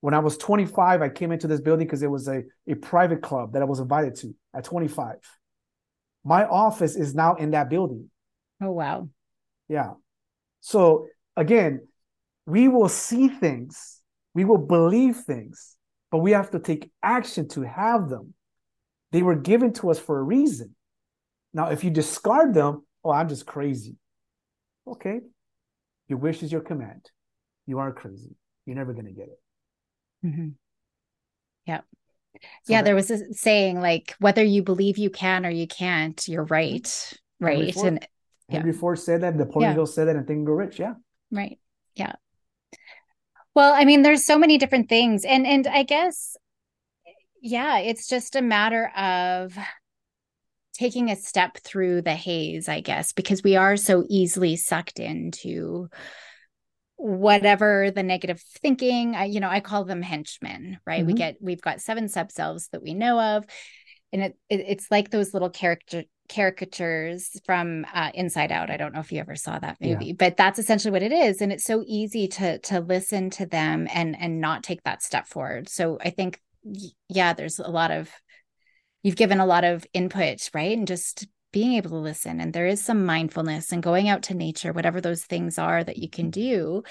When 0.00 0.14
I 0.14 0.20
was 0.20 0.38
25, 0.38 1.02
I 1.02 1.10
came 1.10 1.32
into 1.32 1.46
this 1.46 1.60
building 1.60 1.86
because 1.86 2.02
it 2.02 2.10
was 2.10 2.28
a, 2.28 2.42
a 2.66 2.74
private 2.74 3.20
club 3.20 3.52
that 3.52 3.60
I 3.60 3.66
was 3.66 3.78
invited 3.78 4.14
to 4.20 4.34
at 4.54 4.64
25. 4.64 5.16
My 6.24 6.46
office 6.46 6.96
is 6.96 7.14
now 7.14 7.34
in 7.34 7.50
that 7.50 7.68
building. 7.68 8.08
Oh, 8.62 8.70
wow. 8.70 9.10
Yeah. 9.68 9.92
So 10.60 11.08
again, 11.36 11.86
we 12.46 12.68
will 12.68 12.88
see 12.88 13.28
things, 13.28 13.95
we 14.36 14.44
will 14.44 14.58
believe 14.58 15.16
things, 15.16 15.76
but 16.10 16.18
we 16.18 16.32
have 16.32 16.50
to 16.50 16.58
take 16.58 16.90
action 17.02 17.48
to 17.48 17.62
have 17.62 18.10
them. 18.10 18.34
They 19.10 19.22
were 19.22 19.34
given 19.34 19.72
to 19.74 19.90
us 19.90 19.98
for 19.98 20.18
a 20.18 20.22
reason. 20.22 20.76
Now, 21.54 21.70
if 21.70 21.82
you 21.82 21.88
discard 21.88 22.52
them, 22.52 22.84
oh, 23.02 23.12
I'm 23.12 23.30
just 23.30 23.46
crazy. 23.46 23.96
Okay. 24.86 25.20
Your 26.08 26.18
wish 26.18 26.42
is 26.42 26.52
your 26.52 26.60
command. 26.60 27.10
You 27.66 27.78
are 27.78 27.92
crazy. 27.92 28.36
You're 28.66 28.76
never 28.76 28.92
going 28.92 29.06
to 29.06 29.12
get 29.12 29.28
it. 29.28 30.26
Mm-hmm. 30.26 30.48
Yeah. 31.64 31.80
So 32.34 32.40
yeah, 32.66 32.82
that, 32.82 32.84
there 32.84 32.94
was 32.94 33.10
a 33.10 33.32
saying 33.32 33.80
like, 33.80 34.16
whether 34.18 34.44
you 34.44 34.62
believe 34.62 34.98
you 34.98 35.08
can 35.08 35.46
or 35.46 35.50
you 35.50 35.66
can't, 35.66 36.22
you're 36.28 36.44
right. 36.44 37.14
Right. 37.40 37.74
And 37.74 38.06
Henry 38.50 38.72
yeah. 38.72 38.78
Ford 38.78 38.98
said 38.98 39.22
that, 39.22 39.34
Napoleon 39.34 39.70
yeah. 39.70 39.74
Hill 39.74 39.86
said 39.86 40.08
that, 40.08 40.16
and 40.16 40.26
Think 40.26 40.46
Rich. 40.46 40.78
Yeah. 40.78 40.92
Right. 41.30 41.58
Yeah. 41.94 42.12
Well, 43.56 43.72
I 43.74 43.86
mean, 43.86 44.02
there's 44.02 44.22
so 44.22 44.38
many 44.38 44.58
different 44.58 44.90
things. 44.90 45.24
And 45.24 45.46
and 45.46 45.66
I 45.66 45.82
guess, 45.82 46.36
yeah, 47.40 47.78
it's 47.78 48.06
just 48.06 48.36
a 48.36 48.42
matter 48.42 48.88
of 48.94 49.56
taking 50.74 51.10
a 51.10 51.16
step 51.16 51.56
through 51.64 52.02
the 52.02 52.12
haze, 52.12 52.68
I 52.68 52.82
guess, 52.82 53.14
because 53.14 53.42
we 53.42 53.56
are 53.56 53.78
so 53.78 54.04
easily 54.10 54.56
sucked 54.56 55.00
into 55.00 55.88
whatever 56.96 57.90
the 57.90 58.02
negative 58.02 58.42
thinking 58.62 59.14
I, 59.14 59.24
you 59.24 59.38
know 59.38 59.50
i 59.50 59.60
call 59.60 59.84
them 59.84 60.00
henchmen 60.00 60.78
right 60.86 61.00
mm-hmm. 61.00 61.06
we 61.08 61.12
get 61.12 61.36
we've 61.42 61.60
got 61.60 61.82
seven 61.82 62.08
sub 62.08 62.32
selves 62.32 62.68
that 62.68 62.82
we 62.82 62.94
know 62.94 63.20
of 63.20 63.44
and 64.14 64.22
it, 64.22 64.38
it 64.48 64.60
it's 64.66 64.90
like 64.90 65.10
those 65.10 65.34
little 65.34 65.50
character 65.50 66.04
caricatures 66.28 67.40
from 67.44 67.86
uh, 67.92 68.10
Inside 68.14 68.52
Out. 68.52 68.70
I 68.70 68.76
don't 68.76 68.92
know 68.92 69.00
if 69.00 69.12
you 69.12 69.20
ever 69.20 69.36
saw 69.36 69.58
that 69.58 69.78
movie, 69.80 70.06
yeah. 70.06 70.12
but 70.18 70.36
that's 70.36 70.58
essentially 70.58 70.92
what 70.92 71.02
it 71.02 71.12
is, 71.12 71.40
and 71.40 71.52
it's 71.52 71.64
so 71.64 71.84
easy 71.86 72.28
to 72.28 72.58
to 72.58 72.80
listen 72.80 73.30
to 73.30 73.46
them 73.46 73.88
and 73.92 74.16
and 74.18 74.40
not 74.40 74.62
take 74.62 74.82
that 74.84 75.02
step 75.02 75.26
forward. 75.26 75.68
So 75.68 75.98
I 76.04 76.10
think, 76.10 76.40
yeah, 77.08 77.32
there's 77.32 77.58
a 77.58 77.70
lot 77.70 77.90
of 77.90 78.10
you've 79.02 79.16
given 79.16 79.40
a 79.40 79.46
lot 79.46 79.64
of 79.64 79.86
input, 79.92 80.50
right, 80.54 80.76
and 80.76 80.86
just 80.86 81.26
being 81.52 81.74
able 81.74 81.88
to 81.90 81.96
listen 81.96 82.38
and 82.38 82.52
there 82.52 82.66
is 82.66 82.84
some 82.84 83.06
mindfulness 83.06 83.72
and 83.72 83.82
going 83.82 84.10
out 84.10 84.24
to 84.24 84.34
nature 84.34 84.74
whatever 84.74 85.00
those 85.00 85.24
things 85.24 85.58
are 85.58 85.82
that 85.82 85.96
you 85.96 86.10
can 86.10 86.28
do 86.28 86.82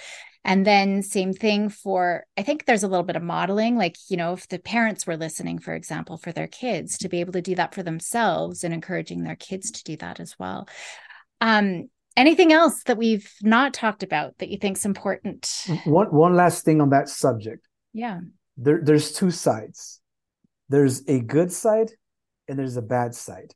and 0.45 0.65
then 0.65 1.01
same 1.01 1.34
thing 1.34 1.67
for 1.67 2.25
i 2.38 2.43
think 2.43 2.65
there's 2.65 2.84
a 2.84 2.88
little 2.88 3.03
bit 3.03 3.17
of 3.17 3.23
modeling 3.23 3.75
like 3.75 3.97
you 4.08 4.15
know 4.15 4.31
if 4.34 4.47
the 4.47 4.60
parents 4.60 5.05
were 5.05 5.17
listening 5.17 5.60
for 5.60 5.73
example 5.73 6.17
for 6.17 6.31
their 6.31 6.47
kids 6.47 6.97
to 6.97 7.10
be 7.10 7.19
able 7.19 7.34
to 7.34 7.41
do 7.41 7.55
that 7.55 7.73
for 7.73 7.84
themselves 7.84 8.63
and 8.63 8.73
encouraging 8.73 9.23
their 9.23 9.36
kids 9.36 9.71
to 9.71 9.84
do 9.84 9.97
that 9.97 10.19
as 10.21 10.38
well. 10.39 10.69
Um 11.41 11.89
anything 12.15 12.53
else 12.53 12.84
that 12.84 12.97
we've 12.97 13.29
not 13.41 13.73
talked 13.73 14.03
about 14.03 14.38
that 14.38 14.49
you 14.49 14.58
think 14.58 14.77
is 14.77 14.86
important 14.86 15.65
one 15.84 16.08
one 16.08 16.36
last 16.36 16.63
thing 16.63 16.79
on 16.79 16.91
that 16.91 17.10
subject. 17.10 17.67
Yeah. 17.91 18.19
There, 18.58 18.79
there's 18.81 19.12
two 19.12 19.31
sides. 19.31 19.99
There's 20.69 21.03
a 21.08 21.19
good 21.19 21.51
side 21.51 21.91
and 22.47 22.58
there's 22.58 22.77
a 22.77 22.81
bad 22.81 23.15
side 23.15 23.53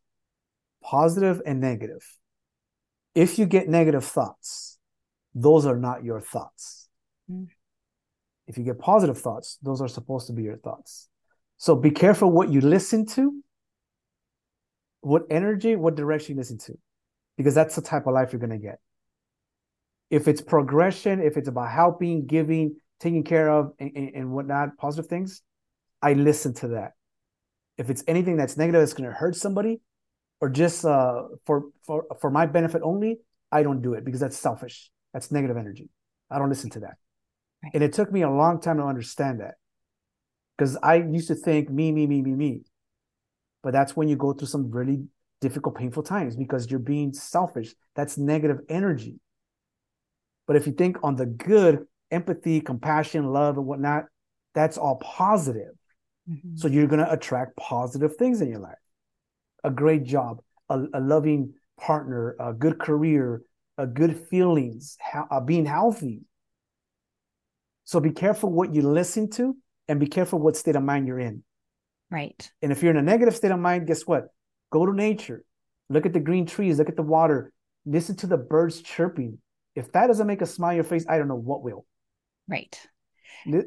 positive 0.81 1.41
and 1.45 1.59
negative. 1.59 2.05
If 3.13 3.37
you 3.37 3.45
get 3.45 3.67
negative 3.67 4.05
thoughts, 4.05 4.77
those 5.35 5.65
are 5.65 5.77
not 5.77 6.03
your 6.03 6.21
thoughts. 6.21 6.78
Mm. 7.31 7.47
If 8.47 8.57
you 8.57 8.63
get 8.63 8.79
positive 8.79 9.19
thoughts, 9.19 9.57
those 9.61 9.81
are 9.81 9.87
supposed 9.87 10.27
to 10.27 10.33
be 10.33 10.43
your 10.43 10.57
thoughts. 10.57 11.07
So 11.57 11.75
be 11.75 11.91
careful 11.91 12.31
what 12.31 12.49
you 12.49 12.61
listen 12.61 13.05
to, 13.07 13.43
what 15.01 15.23
energy, 15.29 15.75
what 15.75 15.95
direction 15.95 16.35
you 16.35 16.39
listen 16.39 16.57
to, 16.59 16.77
because 17.37 17.53
that's 17.53 17.75
the 17.75 17.81
type 17.81 18.07
of 18.07 18.13
life 18.13 18.33
you're 18.33 18.39
going 18.39 18.49
to 18.49 18.57
get. 18.57 18.79
If 20.09 20.27
it's 20.27 20.41
progression, 20.41 21.21
if 21.21 21.37
it's 21.37 21.47
about 21.47 21.69
helping, 21.69 22.25
giving, 22.25 22.77
taking 22.99 23.23
care 23.23 23.51
of, 23.51 23.73
and, 23.79 23.91
and, 23.95 24.15
and 24.15 24.31
whatnot, 24.31 24.77
positive 24.77 25.07
things, 25.07 25.43
I 26.01 26.13
listen 26.13 26.53
to 26.55 26.69
that. 26.69 26.93
If 27.77 27.89
it's 27.89 28.03
anything 28.07 28.35
that's 28.35 28.57
negative 28.57 28.81
that's 28.81 28.93
going 28.93 29.09
to 29.09 29.15
hurt 29.15 29.35
somebody, 29.35 29.79
or 30.41 30.49
just 30.49 30.85
uh, 30.85 31.23
for 31.45 31.65
for 31.85 32.05
for 32.19 32.29
my 32.31 32.45
benefit 32.45 32.81
only, 32.83 33.19
I 33.51 33.63
don't 33.63 33.81
do 33.81 33.93
it 33.93 34.05
because 34.05 34.21
that's 34.21 34.37
selfish. 34.37 34.89
That's 35.13 35.31
negative 35.31 35.57
energy. 35.57 35.89
I 36.31 36.39
don't 36.39 36.49
listen 36.49 36.69
to 36.71 36.79
that. 36.81 36.95
Right. 37.63 37.71
And 37.73 37.83
it 37.83 37.93
took 37.93 38.11
me 38.11 38.21
a 38.21 38.29
long 38.29 38.61
time 38.61 38.77
to 38.77 38.83
understand 38.83 39.41
that 39.41 39.55
because 40.57 40.77
I 40.81 40.95
used 40.95 41.27
to 41.27 41.35
think 41.35 41.69
me, 41.69 41.91
me, 41.91 42.07
me, 42.07 42.21
me, 42.21 42.31
me. 42.31 42.61
But 43.63 43.73
that's 43.73 43.95
when 43.95 44.07
you 44.07 44.15
go 44.15 44.33
through 44.33 44.47
some 44.47 44.71
really 44.71 45.03
difficult, 45.41 45.75
painful 45.75 46.03
times 46.03 46.35
because 46.35 46.69
you're 46.69 46.79
being 46.79 47.13
selfish. 47.13 47.73
That's 47.95 48.17
negative 48.17 48.59
energy. 48.69 49.19
But 50.47 50.55
if 50.55 50.65
you 50.65 50.73
think 50.73 50.97
on 51.03 51.15
the 51.15 51.25
good, 51.25 51.85
empathy, 52.11 52.61
compassion, 52.61 53.27
love, 53.27 53.57
and 53.57 53.65
whatnot, 53.65 54.05
that's 54.55 54.77
all 54.77 54.95
positive. 54.97 55.73
Mm-hmm. 56.29 56.55
So 56.55 56.67
you're 56.67 56.87
going 56.87 57.05
to 57.05 57.11
attract 57.11 57.55
positive 57.57 58.15
things 58.15 58.41
in 58.41 58.49
your 58.49 58.59
life 58.59 58.77
a 59.63 59.69
great 59.69 60.03
job, 60.05 60.39
a, 60.69 60.81
a 60.93 60.99
loving 61.01 61.53
partner, 61.77 62.35
a 62.39 62.53
good 62.53 62.79
career, 62.79 63.41
a 63.77 63.85
good 63.85 64.27
feelings, 64.29 64.97
ha- 65.01 65.27
uh, 65.29 65.39
being 65.39 65.65
healthy. 65.65 66.21
So 67.89 67.99
be 67.99 68.11
careful 68.11 68.51
what 68.51 68.75
you 68.75 68.83
listen 68.83 69.31
to 69.31 69.57
and 69.87 69.99
be 69.99 70.05
careful 70.05 70.37
what 70.37 70.55
state 70.55 70.75
of 70.75 70.83
mind 70.83 71.07
you're 71.07 71.19
in. 71.19 71.41
Right. 72.11 72.51
And 72.61 72.71
if 72.71 72.83
you're 72.83 72.91
in 72.91 72.97
a 72.97 73.01
negative 73.01 73.35
state 73.35 73.49
of 73.49 73.57
mind, 73.57 73.87
guess 73.87 74.05
what? 74.05 74.27
Go 74.71 74.85
to 74.85 74.93
nature. 74.93 75.43
Look 75.89 76.05
at 76.05 76.13
the 76.13 76.19
green 76.19 76.45
trees, 76.45 76.77
look 76.77 76.87
at 76.87 76.95
the 76.95 77.01
water, 77.01 77.51
listen 77.87 78.15
to 78.17 78.27
the 78.27 78.37
birds 78.37 78.83
chirping. 78.83 79.39
If 79.73 79.91
that 79.93 80.05
doesn't 80.05 80.27
make 80.27 80.43
a 80.43 80.45
smile 80.45 80.69
on 80.69 80.75
your 80.75 80.83
face, 80.83 81.03
I 81.09 81.17
don't 81.17 81.27
know 81.27 81.33
what 81.33 81.63
will. 81.63 81.87
Right 82.47 82.79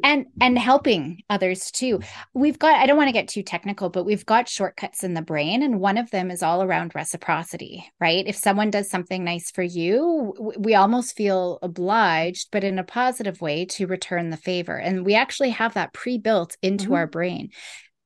and 0.02 0.26
and 0.40 0.58
helping 0.58 1.22
others 1.30 1.70
too. 1.70 2.00
We've 2.34 2.58
got 2.58 2.76
i 2.76 2.86
don't 2.86 2.96
want 2.96 3.08
to 3.08 3.12
get 3.12 3.28
too 3.28 3.42
technical 3.42 3.88
but 3.90 4.04
we've 4.04 4.26
got 4.26 4.48
shortcuts 4.48 5.04
in 5.04 5.14
the 5.14 5.22
brain 5.22 5.62
and 5.62 5.80
one 5.80 5.98
of 5.98 6.10
them 6.10 6.30
is 6.30 6.42
all 6.42 6.62
around 6.62 6.94
reciprocity 6.94 7.90
right? 8.00 8.26
If 8.26 8.36
someone 8.36 8.70
does 8.70 8.90
something 8.90 9.24
nice 9.24 9.50
for 9.50 9.62
you 9.62 10.34
we 10.58 10.74
almost 10.74 11.16
feel 11.16 11.58
obliged 11.62 12.48
but 12.50 12.64
in 12.64 12.78
a 12.78 12.84
positive 12.84 13.40
way 13.40 13.64
to 13.66 13.86
return 13.86 14.30
the 14.30 14.36
favor. 14.36 14.76
And 14.76 15.04
we 15.04 15.14
actually 15.14 15.50
have 15.50 15.74
that 15.74 15.92
pre-built 15.92 16.56
into 16.62 16.84
mm-hmm. 16.84 16.94
our 16.94 17.06
brain. 17.06 17.50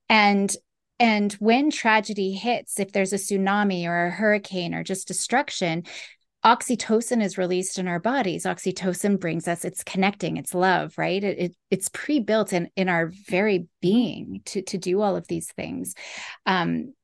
And 0.08 0.54
and 0.98 1.32
when 1.34 1.70
tragedy 1.70 2.32
hits 2.32 2.80
if 2.80 2.92
there's 2.92 3.12
a 3.12 3.16
tsunami 3.16 3.86
or 3.86 4.06
a 4.06 4.10
hurricane 4.10 4.74
or 4.74 4.82
just 4.82 5.08
destruction 5.08 5.84
oxytocin 6.46 7.22
is 7.22 7.36
released 7.36 7.78
in 7.78 7.88
our 7.88 7.98
bodies. 7.98 8.44
Oxytocin 8.44 9.18
brings 9.18 9.48
us 9.48 9.64
it's 9.64 9.82
connecting 9.84 10.36
it's 10.36 10.54
love 10.54 10.96
right? 10.96 11.22
It, 11.22 11.38
it 11.38 11.56
it's 11.70 11.90
pre-built 11.90 12.52
in 12.52 12.70
in 12.76 12.88
our 12.88 13.10
very 13.28 13.66
being 13.82 14.40
to 14.46 14.62
to 14.62 14.78
do 14.78 15.02
all 15.02 15.16
of 15.16 15.28
these 15.28 15.50
things. 15.52 15.94
Um 16.46 16.94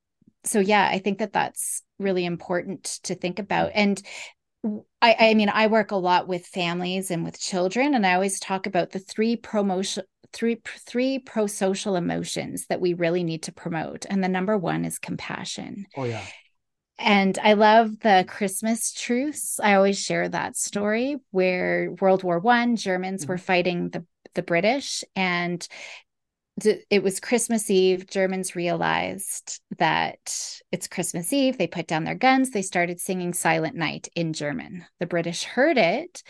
so 0.45 0.59
yeah 0.59 0.89
i 0.91 0.99
think 0.99 1.21
that 1.21 1.33
that's 1.33 1.85
really 2.03 2.25
important 2.25 2.85
to 3.05 3.15
think 3.15 3.39
about. 3.39 3.71
And 3.75 4.03
I, 5.01 5.17
I 5.19 5.35
mean, 5.35 5.49
I 5.49 5.67
work 5.67 5.91
a 5.91 5.97
lot 5.97 6.29
with 6.29 6.47
families 6.47 7.11
and 7.11 7.25
with 7.25 7.41
children, 7.41 7.95
and 7.95 8.07
I 8.07 8.15
always 8.15 8.39
talk 8.39 8.67
about 8.67 8.91
the 8.91 8.99
three 8.99 9.37
promotion 9.37 10.05
three 10.33 10.63
three 10.87 11.19
pro-social 11.19 11.95
emotions 11.95 12.67
that 12.69 12.81
we 12.81 12.95
really 12.95 13.23
need 13.23 13.43
to 13.45 13.53
promote. 13.53 14.07
And 14.09 14.23
the 14.23 14.29
number 14.29 14.57
one 14.57 14.85
is 14.85 14.99
compassion. 14.99 15.87
Oh 15.97 16.05
yeah 16.05 16.25
and 17.03 17.39
I 17.43 17.55
love 17.55 17.99
the 18.01 18.25
Christmas 18.29 18.93
truce. 18.93 19.59
I 19.61 19.75
always 19.75 20.01
share 20.01 20.29
that 20.29 20.57
story 20.57 21.17
where 21.31 21.95
World 22.01 22.23
War 22.23 22.39
One 22.39 22.77
Germans 22.77 23.23
mm-hmm. 23.23 23.33
were 23.33 23.39
fighting 23.39 23.91
the 23.91 24.05
the 24.35 24.43
British, 24.43 25.05
and 25.15 25.67
it 26.91 27.03
was 27.03 27.19
Christmas 27.19 27.71
Eve. 27.71 28.07
Germans 28.07 28.55
realized 28.55 29.61
that 29.79 30.61
it's 30.71 30.87
Christmas 30.87 31.33
Eve. 31.33 31.59
They 31.59 31.67
put 31.67 31.87
down 31.87 32.05
their 32.05 32.15
guns. 32.15 32.51
They 32.51 32.63
started 32.63 33.01
singing 33.01 33.33
Silent 33.33 33.75
Night 33.75 34.09
in 34.15 34.33
German. 34.33 34.85
The 35.01 35.07
British 35.07 35.45
heard 35.45 35.79
it, 35.79 36.23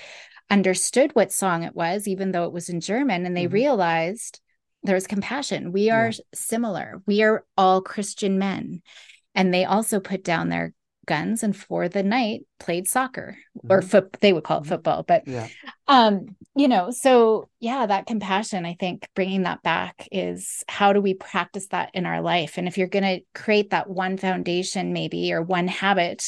understood 0.48 1.10
what 1.12 1.32
song 1.32 1.64
it 1.64 1.74
was, 1.74 2.08
even 2.08 2.32
though 2.32 2.44
it 2.44 2.52
was 2.52 2.68
in 2.68 2.80
German, 2.80 3.26
and 3.26 3.36
they 3.36 3.44
mm-hmm. 3.44 3.54
realized 3.54 4.40
there 4.84 4.94
was 4.94 5.06
compassion. 5.06 5.70
We 5.70 5.90
are 5.90 6.08
yeah. 6.08 6.20
similar. 6.34 7.02
We 7.06 7.22
are 7.22 7.44
all 7.56 7.82
Christian 7.82 8.38
men 8.38 8.82
and 9.34 9.52
they 9.52 9.64
also 9.64 10.00
put 10.00 10.24
down 10.24 10.48
their 10.48 10.72
guns 11.06 11.42
and 11.42 11.56
for 11.56 11.88
the 11.88 12.02
night 12.02 12.42
played 12.60 12.86
soccer 12.86 13.36
mm-hmm. 13.58 13.72
or 13.72 13.82
foot 13.82 14.16
they 14.20 14.32
would 14.32 14.44
call 14.44 14.58
it 14.58 14.60
mm-hmm. 14.60 14.68
football 14.68 15.02
but 15.02 15.26
yeah. 15.26 15.48
um 15.88 16.36
you 16.54 16.68
know 16.68 16.90
so 16.92 17.48
yeah 17.58 17.86
that 17.86 18.06
compassion 18.06 18.64
i 18.64 18.74
think 18.78 19.08
bringing 19.14 19.42
that 19.42 19.62
back 19.62 20.06
is 20.12 20.62
how 20.68 20.92
do 20.92 21.00
we 21.00 21.14
practice 21.14 21.66
that 21.68 21.90
in 21.92 22.06
our 22.06 22.20
life 22.22 22.56
and 22.56 22.68
if 22.68 22.78
you're 22.78 22.86
going 22.86 23.02
to 23.02 23.20
create 23.34 23.70
that 23.70 23.90
one 23.90 24.16
foundation 24.16 24.92
maybe 24.92 25.32
or 25.32 25.42
one 25.42 25.66
habit 25.66 26.24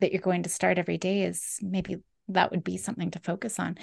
that 0.00 0.12
you're 0.12 0.20
going 0.20 0.42
to 0.42 0.48
start 0.48 0.78
every 0.78 0.98
day 0.98 1.22
is 1.22 1.58
maybe 1.62 1.98
that 2.28 2.50
would 2.50 2.64
be 2.64 2.76
something 2.76 3.12
to 3.12 3.20
focus 3.20 3.60
on 3.60 3.78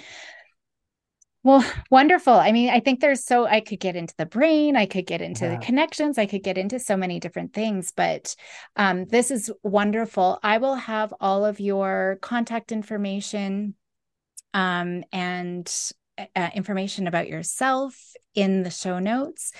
well, 1.44 1.64
wonderful. 1.90 2.32
I 2.32 2.50
mean, 2.52 2.70
I 2.70 2.80
think 2.80 3.00
there's 3.00 3.24
so 3.24 3.46
I 3.46 3.60
could 3.60 3.78
get 3.78 3.94
into 3.94 4.14
the 4.16 4.26
brain, 4.26 4.76
I 4.76 4.86
could 4.86 5.06
get 5.06 5.20
into 5.20 5.44
yeah. 5.44 5.56
the 5.56 5.64
connections, 5.64 6.18
I 6.18 6.24
could 6.26 6.42
get 6.42 6.58
into 6.58 6.80
so 6.80 6.96
many 6.96 7.20
different 7.20 7.52
things, 7.52 7.92
but 7.94 8.34
um, 8.76 9.04
this 9.04 9.30
is 9.30 9.52
wonderful. 9.62 10.40
I 10.42 10.58
will 10.58 10.74
have 10.74 11.12
all 11.20 11.44
of 11.44 11.60
your 11.60 12.18
contact 12.22 12.72
information 12.72 13.74
um, 14.54 15.04
and 15.12 15.70
uh, 16.34 16.50
information 16.54 17.06
about 17.06 17.28
yourself 17.28 17.94
in 18.34 18.62
the 18.62 18.70
show 18.70 18.98
notes. 18.98 19.52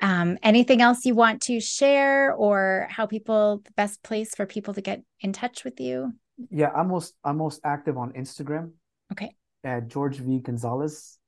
Um, 0.00 0.36
anything 0.42 0.82
else 0.82 1.04
you 1.04 1.14
want 1.14 1.42
to 1.42 1.60
share, 1.60 2.32
or 2.32 2.88
how 2.90 3.06
people 3.06 3.60
the 3.64 3.72
best 3.72 4.02
place 4.02 4.34
for 4.34 4.46
people 4.46 4.74
to 4.74 4.80
get 4.80 5.02
in 5.20 5.32
touch 5.32 5.62
with 5.62 5.78
you? 5.78 6.12
Yeah, 6.50 6.70
I'm 6.74 6.88
most 6.88 7.14
I'm 7.22 7.36
most 7.36 7.60
active 7.64 7.98
on 7.98 8.14
Instagram. 8.14 8.72
Okay. 9.12 9.36
At 9.62 9.88
George 9.88 10.16
V 10.16 10.38
Gonzalez 10.38 11.19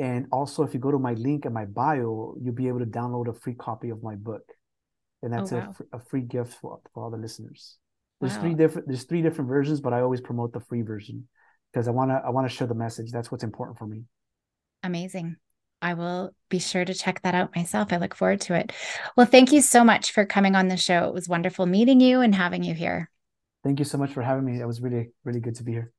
and 0.00 0.28
also, 0.32 0.62
if 0.62 0.72
you 0.72 0.80
go 0.80 0.90
to 0.90 0.98
my 0.98 1.12
link 1.12 1.44
in 1.44 1.52
my 1.52 1.66
bio, 1.66 2.34
you'll 2.40 2.54
be 2.54 2.68
able 2.68 2.78
to 2.78 2.86
download 2.86 3.28
a 3.28 3.34
free 3.34 3.52
copy 3.52 3.90
of 3.90 4.02
my 4.02 4.14
book, 4.14 4.42
and 5.22 5.30
oh, 5.34 5.36
that's 5.36 5.52
oh, 5.52 5.58
wow. 5.58 5.74
a, 5.92 5.96
a, 5.98 6.00
free 6.00 6.22
gift 6.22 6.54
for, 6.54 6.80
for 6.94 7.04
all 7.04 7.10
the 7.10 7.18
listeners. 7.18 7.76
There's 8.18 8.34
wow. 8.36 8.40
three 8.40 8.54
different 8.54 8.88
there's 8.88 9.04
three 9.04 9.20
different 9.20 9.48
versions, 9.48 9.82
but 9.82 9.92
I 9.92 10.00
always 10.00 10.22
promote 10.22 10.54
the 10.54 10.60
free 10.60 10.80
version 10.80 11.28
because 11.70 11.86
I 11.86 11.90
wanna 11.90 12.22
I 12.24 12.30
wanna 12.30 12.48
share 12.48 12.66
the 12.66 12.74
message. 12.74 13.12
That's 13.12 13.30
what's 13.30 13.44
important 13.44 13.76
for 13.76 13.86
me. 13.86 14.04
Amazing. 14.82 15.36
I 15.82 15.92
will 15.92 16.34
be 16.48 16.58
sure 16.58 16.84
to 16.86 16.94
check 16.94 17.20
that 17.22 17.34
out 17.34 17.54
myself. 17.54 17.92
I 17.92 17.98
look 17.98 18.14
forward 18.14 18.40
to 18.42 18.54
it. 18.54 18.72
Well, 19.18 19.26
thank 19.26 19.52
you 19.52 19.60
so 19.60 19.84
much 19.84 20.12
for 20.12 20.24
coming 20.24 20.54
on 20.54 20.68
the 20.68 20.78
show. 20.78 21.08
It 21.08 21.14
was 21.14 21.28
wonderful 21.28 21.66
meeting 21.66 22.00
you 22.00 22.20
and 22.20 22.34
having 22.34 22.62
you 22.62 22.74
here. 22.74 23.10
Thank 23.64 23.78
you 23.78 23.84
so 23.84 23.98
much 23.98 24.12
for 24.12 24.22
having 24.22 24.46
me. 24.46 24.60
It 24.60 24.66
was 24.66 24.80
really, 24.80 25.10
really 25.24 25.40
good 25.40 25.56
to 25.56 25.62
be 25.62 25.72
here. 25.72 25.92